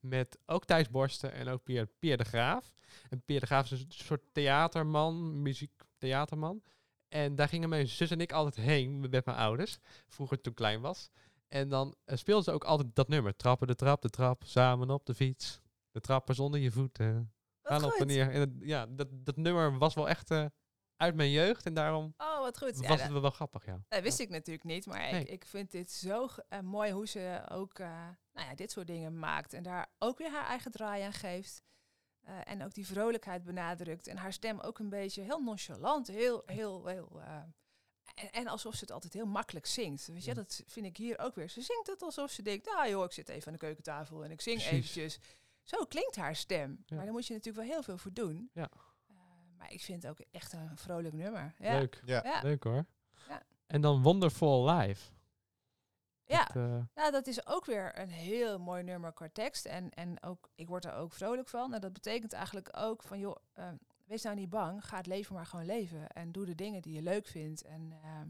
Met 0.00 0.38
ook 0.46 0.64
Thijs 0.64 0.90
Borsten 0.90 1.32
en 1.32 1.48
ook 1.48 1.62
Pierre, 1.62 1.88
Pierre 1.98 2.22
de 2.22 2.28
Graaf. 2.28 2.74
En 3.08 3.22
Pierre 3.22 3.46
de 3.46 3.52
Graaf 3.52 3.70
is 3.70 3.80
een 3.80 3.86
soort 3.88 4.22
theaterman, 4.32 5.42
muziektheaterman. 5.42 6.62
En 7.14 7.34
daar 7.34 7.48
gingen 7.48 7.68
mijn 7.68 7.88
zus 7.88 8.10
en 8.10 8.20
ik 8.20 8.32
altijd 8.32 8.66
heen 8.66 9.00
met 9.00 9.24
mijn 9.24 9.36
ouders. 9.38 9.78
Vroeger 10.08 10.40
toen 10.40 10.52
ik 10.52 10.58
klein 10.58 10.80
was. 10.80 11.10
En 11.48 11.68
dan 11.68 11.94
eh, 12.04 12.16
speelden 12.16 12.44
ze 12.44 12.50
ook 12.50 12.64
altijd 12.64 12.94
dat 12.94 13.08
nummer. 13.08 13.36
Trappen 13.36 13.66
de 13.66 13.74
trap, 13.74 14.02
de 14.02 14.08
trap, 14.10 14.42
samen 14.46 14.90
op 14.90 15.06
de 15.06 15.14
fiets. 15.14 15.60
De 15.90 16.00
trappen 16.00 16.34
zonder 16.34 16.60
je 16.60 16.70
voeten. 16.70 17.32
Wat 17.62 17.72
Gaan 17.72 17.84
op 17.84 17.92
en 17.92 18.06
neer. 18.06 18.30
En 18.30 18.40
het- 18.40 18.50
ja, 18.60 18.86
dat, 18.86 19.08
dat 19.10 19.36
nummer 19.36 19.78
was 19.78 19.94
wel 19.94 20.08
echt 20.08 20.30
eh, 20.30 20.44
uit 20.96 21.14
mijn 21.14 21.30
jeugd. 21.30 21.66
En 21.66 21.74
daarom 21.74 22.14
Oh, 22.16 22.38
wat 22.40 22.58
goed. 22.58 22.74
Ja, 22.80 22.88
was 22.88 22.98
dat- 22.98 23.08
het 23.12 23.20
wel 23.20 23.30
grappig, 23.30 23.64
ja. 23.66 23.84
Dat 23.88 24.02
wist 24.02 24.18
ik 24.20 24.28
natuurlijk 24.28 24.64
niet, 24.64 24.86
maar 24.86 25.10
Nee. 25.12 25.20
ik, 25.20 25.28
ik 25.28 25.44
vind 25.44 25.70
dit 25.70 25.90
zo 25.90 26.28
eh, 26.48 26.60
mooi 26.60 26.92
hoe 26.92 27.06
ze 27.06 27.42
ook 27.50 27.78
nou 27.78 28.48
ja, 28.48 28.54
dit 28.54 28.70
soort 28.70 28.86
dingen 28.86 29.18
maakt. 29.18 29.52
En 29.52 29.62
daar 29.62 29.88
ook 29.98 30.18
weer 30.18 30.30
haar 30.30 30.46
eigen 30.46 30.70
draai 30.70 31.02
aan 31.02 31.12
geeft. 31.12 31.62
Eh, 32.24 32.34
en 32.44 32.64
ook 32.64 32.74
die 32.74 32.86
vrolijkheid 32.86 33.44
benadrukt. 33.44 34.06
En 34.06 34.16
haar 34.16 34.32
stem 34.32 34.60
ook 34.60 34.78
een 34.78 34.88
beetje 34.88 35.22
heel 35.22 35.42
nonchalant. 35.42 36.06
Heel, 36.06 36.42
heel, 36.46 36.86
heel... 36.86 37.20
eh, 37.20 37.36
en, 38.14 38.30
en 38.30 38.46
alsof 38.46 38.74
ze 38.74 38.80
het 38.80 38.90
altijd 38.92 39.12
heel 39.12 39.26
makkelijk 39.26 39.66
zingt. 39.66 40.06
Weet 40.06 40.24
je, 40.24 40.28
Ja. 40.30 40.34
dat 40.36 40.62
vind 40.66 40.86
ik 40.86 40.96
hier 40.96 41.18
ook 41.18 41.34
weer. 41.34 41.48
Ze 41.50 41.60
zingt 41.62 41.86
het 41.86 42.02
alsof 42.02 42.30
ze 42.30 42.42
denkt, 42.42 42.66
nou 42.66 42.88
joh, 42.88 43.04
ik 43.04 43.12
zit 43.12 43.28
even 43.28 43.46
aan 43.46 43.52
de 43.52 43.58
keukentafel 43.58 44.24
en 44.24 44.30
ik 44.30 44.40
zing 44.40 44.56
Precies. 44.56 44.76
eventjes. 44.78 45.18
Zo 45.62 45.84
klinkt 45.84 46.16
haar 46.16 46.36
stem. 46.36 46.82
Ja. 46.86 46.96
Maar 46.96 47.04
daar 47.04 47.14
moet 47.14 47.26
je 47.26 47.32
natuurlijk 47.34 47.64
wel 47.66 47.74
heel 47.74 47.82
veel 47.82 47.98
voor 47.98 48.12
doen. 48.12 48.50
Ja. 48.52 48.70
Eh, 49.08 49.14
maar 49.58 49.72
ik 49.72 49.80
vind 49.80 50.02
het 50.02 50.10
ook 50.10 50.26
echt 50.30 50.52
een 50.52 50.70
vrolijk 50.78 51.14
nummer. 51.14 51.54
Ja. 51.58 51.78
Leuk. 51.78 52.02
ja. 52.04 52.20
Ja. 52.24 52.40
Leuk 52.42 52.62
hoor. 52.64 52.86
Ja. 53.28 53.42
En 53.66 53.80
dan 53.80 54.02
Wonderful 54.02 54.68
Live. 54.70 55.10
Ja. 56.26 56.44
Dat, 56.44 56.56
eh, 56.56 56.80
Nou, 56.94 57.10
dat 57.10 57.26
is 57.26 57.46
ook 57.46 57.64
weer 57.64 57.98
een 57.98 58.10
heel 58.10 58.58
mooi 58.58 58.82
nummer 58.82 59.12
qua 59.12 59.28
tekst. 59.32 59.64
En, 59.66 59.90
en 59.90 60.22
ook, 60.22 60.48
ik 60.54 60.68
word 60.68 60.84
er 60.84 60.94
ook 60.94 61.12
vrolijk 61.12 61.48
van. 61.48 61.74
En 61.74 61.80
dat 61.80 61.92
betekent 61.92 62.32
eigenlijk 62.32 62.68
ook 62.76 63.02
van, 63.02 63.18
joh, 63.18 63.36
eh, 63.52 63.68
wees 64.04 64.22
nou 64.22 64.36
niet 64.36 64.50
bang. 64.50 64.84
Ga 64.86 64.96
het 64.96 65.06
leven 65.06 65.34
maar 65.34 65.46
gewoon 65.46 65.64
leven. 65.66 66.08
En 66.08 66.32
doe 66.32 66.44
de 66.46 66.54
dingen 66.54 66.82
die 66.82 66.92
je 66.94 67.02
leuk 67.02 67.26
vindt. 67.26 67.62
En 67.62 67.92
eh, 68.02 68.20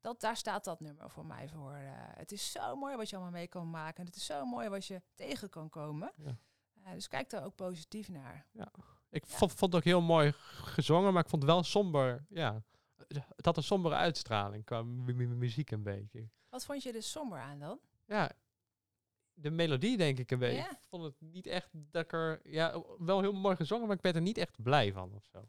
dat, 0.00 0.20
daar 0.20 0.36
staat 0.36 0.64
dat 0.64 0.80
nummer 0.80 1.10
voor 1.10 1.26
mij 1.26 1.48
voor. 1.48 1.76
het 2.16 2.32
is 2.32 2.52
zo 2.52 2.76
mooi 2.76 2.96
wat 2.96 3.08
je 3.10 3.16
allemaal 3.16 3.34
mee 3.34 3.48
kan 3.48 3.70
maken. 3.70 3.96
En 4.00 4.06
het 4.06 4.16
is 4.16 4.24
zo 4.26 4.44
mooi 4.44 4.68
wat 4.68 4.86
je 4.86 5.02
tegen 5.14 5.48
kan 5.48 5.68
komen. 5.68 6.12
Ja. 6.16 6.36
Dus 6.94 7.08
kijk 7.08 7.30
daar 7.30 7.44
ook 7.44 7.54
positief 7.54 8.08
naar. 8.08 8.46
ik 8.52 8.60
Ja. 8.60 8.70
vond, 9.36 9.52
vond 9.52 9.60
het 9.72 9.74
ook 9.74 9.84
heel 9.84 10.00
mooi 10.00 10.32
gezongen, 10.36 11.12
maar 11.12 11.22
ik 11.22 11.28
vond 11.28 11.42
het 11.42 11.50
wel 11.50 11.62
somber. 11.62 12.24
Ja, 12.28 12.62
het 13.36 13.44
had 13.44 13.56
een 13.56 13.62
sombere 13.62 13.94
uitstraling 13.94 14.64
qua 14.64 14.82
mu- 14.82 15.14
mu- 15.14 15.26
muziek 15.26 15.70
een 15.70 15.82
beetje. 15.82 16.28
Wat 16.52 16.64
vond 16.64 16.82
je 16.82 16.92
er 16.92 17.02
somber 17.02 17.38
aan 17.38 17.58
dan? 17.58 17.80
Ja, 18.06 18.32
de 19.34 19.50
melodie 19.50 19.96
denk 19.96 20.18
ik 20.18 20.30
een 20.30 20.38
beetje. 20.38 20.56
Ja? 20.56 20.70
Ik 20.70 20.84
vond 20.88 21.04
het 21.04 21.14
niet 21.18 21.46
echt 21.46 21.68
dat 21.72 22.04
ik 22.04 22.12
er... 22.12 22.40
Ja, 22.44 22.82
wel 22.98 23.20
heel 23.20 23.32
mooi 23.32 23.56
gezongen, 23.56 23.86
maar 23.86 23.96
ik 23.96 24.02
werd 24.02 24.14
er 24.16 24.22
niet 24.22 24.38
echt 24.38 24.62
blij 24.62 24.92
van 24.92 25.12
of 25.14 25.24
zo. 25.24 25.48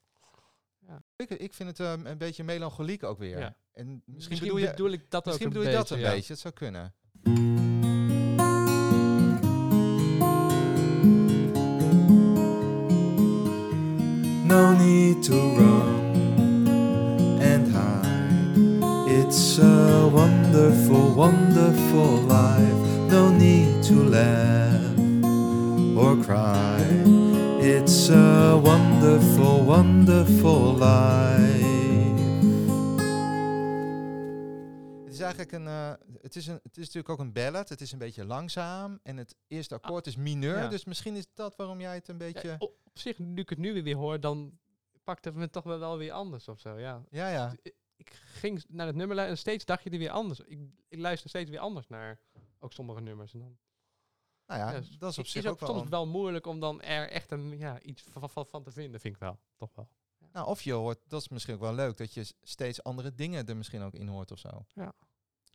Ik, 1.15 1.29
ik 1.29 1.53
vind 1.53 1.69
het 1.69 1.79
ehm, 1.79 2.05
een 2.05 2.17
beetje 2.17 2.43
melancholiek 2.43 3.03
ook 3.03 3.17
weer. 3.17 3.39
Ja. 3.39 3.55
En 3.72 3.88
misschien, 3.88 4.13
Misschien, 4.15 4.39
bedoel 4.39 4.57
je, 4.57 4.67
bedoel 4.69 4.91
ik 4.91 5.12
dat 5.12 5.25
misschien 5.25 5.48
ook 5.48 5.53
een 5.53 5.60
bedoel 5.60 5.72
je 5.72 5.77
dat 5.77 5.89
beetje. 5.89 6.03
een 6.03 6.10
ja. 6.10 6.15
beetje. 6.15 6.33
Het 6.33 6.41
zou 6.41 6.53
kunnen. 6.53 6.93
Wonderful 21.93 22.27
life. 22.27 23.12
No 23.12 23.29
need 23.29 23.83
to 23.83 23.93
laugh 23.93 24.97
or 25.95 26.17
cry. 26.17 26.81
It's 27.62 28.09
a 28.09 28.59
wonderful, 28.59 29.65
wonderful 29.65 30.73
life. 30.73 31.62
Het 35.03 35.13
is 35.13 35.19
eigenlijk 35.19 35.51
een, 35.51 35.67
eh, 35.67 35.93
het 36.21 36.35
is 36.35 36.47
een, 36.47 36.59
het 36.63 36.77
is 36.77 36.85
natuurlijk 36.85 37.09
ook 37.09 37.19
een 37.19 37.33
ballad. 37.33 37.69
Het 37.69 37.81
is 37.81 37.91
een 37.91 38.00
beetje 38.00 38.25
langzaam 38.25 39.00
en 39.03 39.17
het 39.17 39.35
eerste 39.47 39.75
akkoord 39.75 40.07
is 40.07 40.15
mineur. 40.15 40.57
ja. 40.57 40.67
Dus 40.67 40.85
misschien 40.85 41.15
is 41.15 41.27
dat 41.33 41.55
waarom 41.55 41.81
jij 41.81 41.95
het 41.95 42.07
een 42.07 42.17
beetje. 42.17 42.47
Ja, 42.47 42.55
op, 42.59 42.75
zich, 42.93 43.19
nu 43.19 43.41
ik 43.41 43.50
het 43.50 43.59
nu 43.59 43.83
weer 43.83 43.95
hoor, 43.95 44.19
dan 44.19 44.59
pakt 45.03 45.25
het 45.25 45.35
me 45.35 45.50
toch 45.50 45.63
wel, 45.63 45.79
wel 45.79 45.97
weer 45.97 46.12
anders 46.12 46.47
of 46.47 46.59
zo. 46.59 46.77
Ja. 46.79 47.03
Ja, 47.09 47.29
ja. 47.29 47.55
Ik 47.95 48.13
ging 48.13 48.63
naar 48.67 48.88
het 48.88 48.95
nummer 48.95 49.17
en 49.17 49.38
steeds 49.38 49.65
dacht 49.65 49.83
je 49.83 49.89
er 49.89 49.97
weer 49.97 50.09
anders. 50.09 50.39
Ik, 50.39 50.59
ik 50.88 51.00
luister 51.00 51.29
steeds 51.29 51.50
weer 51.50 51.59
anders 51.59 51.88
naar 51.88 52.19
ook 52.59 52.73
sommige 52.73 53.01
nummers. 53.01 53.33
En 53.33 53.39
dan, 53.39 53.57
Nou 54.45 54.59
ja, 54.59 54.71
ja, 54.71 54.81
dat 54.97 55.12
is 55.12 55.17
op 55.17 55.25
zich 55.25 55.43
is 55.43 55.50
ook 55.50 55.59
wel. 55.59 55.69
soms 55.69 55.89
wel 55.89 56.07
moeilijk 56.07 56.45
om 56.45 56.59
dan 56.59 56.81
er 56.81 57.09
echt 57.09 57.31
een, 57.31 57.57
ja, 57.57 57.81
iets 57.81 58.03
van, 58.09 58.29
van, 58.29 58.45
van 58.45 58.63
te 58.63 58.71
vinden, 58.71 59.00
vind 59.00 59.13
ik 59.13 59.19
wel. 59.19 59.39
Toch 59.55 59.75
wel. 59.75 59.89
Nou, 60.31 60.47
of 60.47 60.62
je 60.62 60.73
hoort, 60.73 61.00
dat 61.07 61.21
is 61.21 61.29
misschien 61.29 61.53
ook 61.53 61.59
wel 61.59 61.73
leuk, 61.73 61.97
dat 61.97 62.13
je 62.13 62.33
steeds 62.41 62.83
andere 62.83 63.15
dingen 63.15 63.47
er 63.47 63.57
misschien 63.57 63.81
ook 63.81 63.93
in 63.93 64.07
hoort 64.07 64.31
of 64.31 64.39
zo. 64.39 64.65
Ja, 64.73 64.93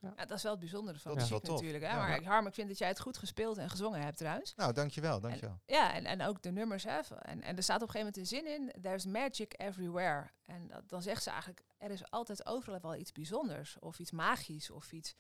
dat 0.01 0.31
is 0.31 0.43
wel 0.43 0.51
het 0.53 0.61
bijzondere 0.61 0.99
van 0.99 1.15
Dat 1.15 1.21
muziek 1.31 1.49
natuurlijk. 1.49 1.85
Hè? 1.85 1.91
Ja. 1.91 1.97
maar 1.97 2.09
Ja. 2.11 2.17
ik, 2.17 2.25
Harm, 2.25 2.47
ik 2.47 2.55
vind 2.55 2.69
dat 2.69 2.79
jij 2.79 2.89
het 2.89 3.01
goed 3.01 3.19
gespeeld 3.19 3.57
en 3.59 3.71
gezongen 3.71 4.01
hebt 4.03 4.17
trouwens. 4.17 4.55
Nou, 4.55 4.73
dankjewel, 4.73 5.21
dankjewel. 5.21 5.61
Ja, 5.67 5.93
en, 5.95 6.05
en 6.05 6.23
ook 6.23 6.43
de 6.43 6.51
nummers. 6.53 6.85
Hè, 6.85 6.99
en, 7.23 7.43
en 7.43 7.57
er 7.57 7.63
staat 7.63 7.83
op 7.83 7.89
een 7.89 7.95
gegeven 7.95 7.99
moment 7.99 8.17
een 8.17 8.27
zin 8.27 8.47
in. 8.75 8.83
There's 8.83 9.05
magic 9.07 9.55
everywhere. 9.61 10.31
En 10.45 10.69
dat, 10.69 10.89
dan 10.89 11.03
zegt 11.03 11.23
ze 11.23 11.31
eigenlijk, 11.31 11.65
er 11.79 11.91
is 11.91 12.11
altijd 12.11 12.47
overal 12.47 12.81
wel 12.81 12.95
iets 12.97 13.13
bijzonders. 13.13 13.79
Of 13.79 13.99
iets 13.99 14.11
magisch. 14.11 14.71
Of 14.71 14.93
iets. 14.93 15.15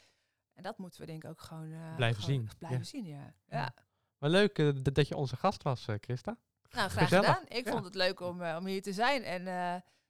En 0.54 0.62
dat 0.62 0.78
moeten 0.78 1.00
we 1.00 1.06
denk 1.06 1.24
ik 1.24 1.30
ook 1.30 1.40
gewoon... 1.40 1.72
eh, 1.72 1.94
Blijven 1.96 2.22
gewoon 2.22 2.38
zien, 2.38 2.48
Blijven 2.58 2.78
ja. 2.78 2.84
zien, 2.84 3.04
ja. 3.06 3.34
Ja. 3.46 3.58
ja. 3.58 3.74
Maar 4.18 4.30
leuk 4.30 4.58
eh, 4.58 4.70
dat 4.92 5.08
je 5.08 5.16
onze 5.16 5.36
gast 5.36 5.62
was, 5.62 5.86
eh, 5.86 5.94
Christa. 6.00 6.36
Nou, 6.70 6.88
graag 6.90 7.02
Gezellig. 7.02 7.26
gedaan. 7.26 7.44
Ik 7.48 7.64
Ja. 7.64 7.70
vond 7.72 7.84
het 7.84 7.94
leuk 7.94 8.20
om, 8.20 8.42
om 8.44 8.66
hier 8.66 8.82
te 8.82 8.92
zijn. 8.92 9.22
En 9.22 9.44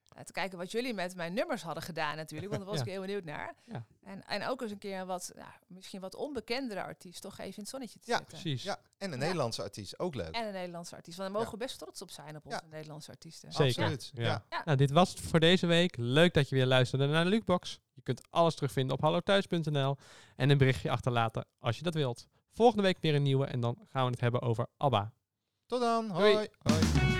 eh, 0.09 0.23
te 0.23 0.33
kijken 0.33 0.59
wat 0.59 0.71
jullie 0.71 0.95
met 0.95 1.17
mijn 1.17 1.35
nummers 1.35 1.63
hadden 1.63 1.83
gedaan 1.83 2.17
natuurlijk. 2.17 2.51
Want 2.51 2.63
daar 2.63 2.71
was 2.71 2.79
Ja. 2.81 2.85
ik 2.87 2.91
heel 2.93 3.01
benieuwd 3.01 3.25
naar. 3.25 3.55
Ja. 3.67 3.85
En, 4.05 4.25
en 4.27 4.47
ook 4.47 4.63
eens 4.63 4.71
een 4.71 4.79
keer 4.79 5.01
een 5.01 5.07
wat, 5.07 5.33
nou, 5.35 5.49
misschien 5.67 6.01
wat 6.01 6.15
onbekendere 6.15 6.83
artiest 6.83 7.23
toch 7.23 7.39
even 7.39 7.45
in 7.57 7.61
het 7.63 7.69
zonnetje 7.69 7.99
te 7.99 8.11
Ja, 8.11 8.17
zetten. 8.17 8.39
Precies. 8.39 8.63
Ja, 8.63 8.79
en 8.99 9.13
een 9.13 9.19
Ja. 9.19 9.25
Nederlandse 9.25 9.63
artiest, 9.63 9.99
ook 9.99 10.15
leuk. 10.15 10.35
En 10.35 10.47
een 10.47 10.53
Nederlandse 10.53 10.95
artiest. 10.97 11.17
Want 11.19 11.29
daar 11.33 11.39
mogen 11.41 11.59
Ja. 11.59 11.59
we 11.59 11.65
best 11.71 11.79
trots 11.79 12.03
op 12.03 12.11
zijn 12.11 12.37
op 12.37 12.47
onze 12.47 12.61
Nederlandse 12.71 13.11
artiesten. 13.11 13.53
Zeker. 13.53 13.83
Absoluut. 13.83 14.11
Ja. 14.15 14.23
Ja. 14.23 14.45
Ja. 14.51 14.63
Nou, 14.65 14.77
dit 14.77 14.91
was 14.91 15.11
het 15.11 15.21
voor 15.21 15.41
deze 15.41 15.67
week. 15.67 15.97
Leuk 15.97 16.35
dat 16.35 16.49
je 16.49 16.55
weer 16.55 16.67
luisterde 16.67 17.07
naar 17.07 17.25
de 17.25 17.31
Lukebox. 17.31 17.81
Je 17.95 18.03
kunt 18.03 18.21
alles 18.31 18.55
terugvinden 18.55 18.97
op 18.97 19.03
hallothuis.nl 19.03 19.97
en 20.37 20.51
een 20.51 20.59
berichtje 20.59 20.91
achterlaten 20.91 21.47
als 21.59 21.77
je 21.77 21.83
dat 21.83 21.95
wilt. 21.95 22.27
Volgende 22.53 22.83
week 22.83 22.99
weer 23.01 23.15
een 23.15 23.23
nieuwe 23.23 23.47
en 23.47 23.61
dan 23.61 23.79
gaan 23.89 24.05
we 24.05 24.11
het 24.11 24.21
hebben 24.21 24.43
over 24.43 24.67
ABBA. 24.77 25.13
Tot 25.67 25.81
dan. 25.81 26.11
Hoi. 26.11 26.33
Hoi. 26.35 27.18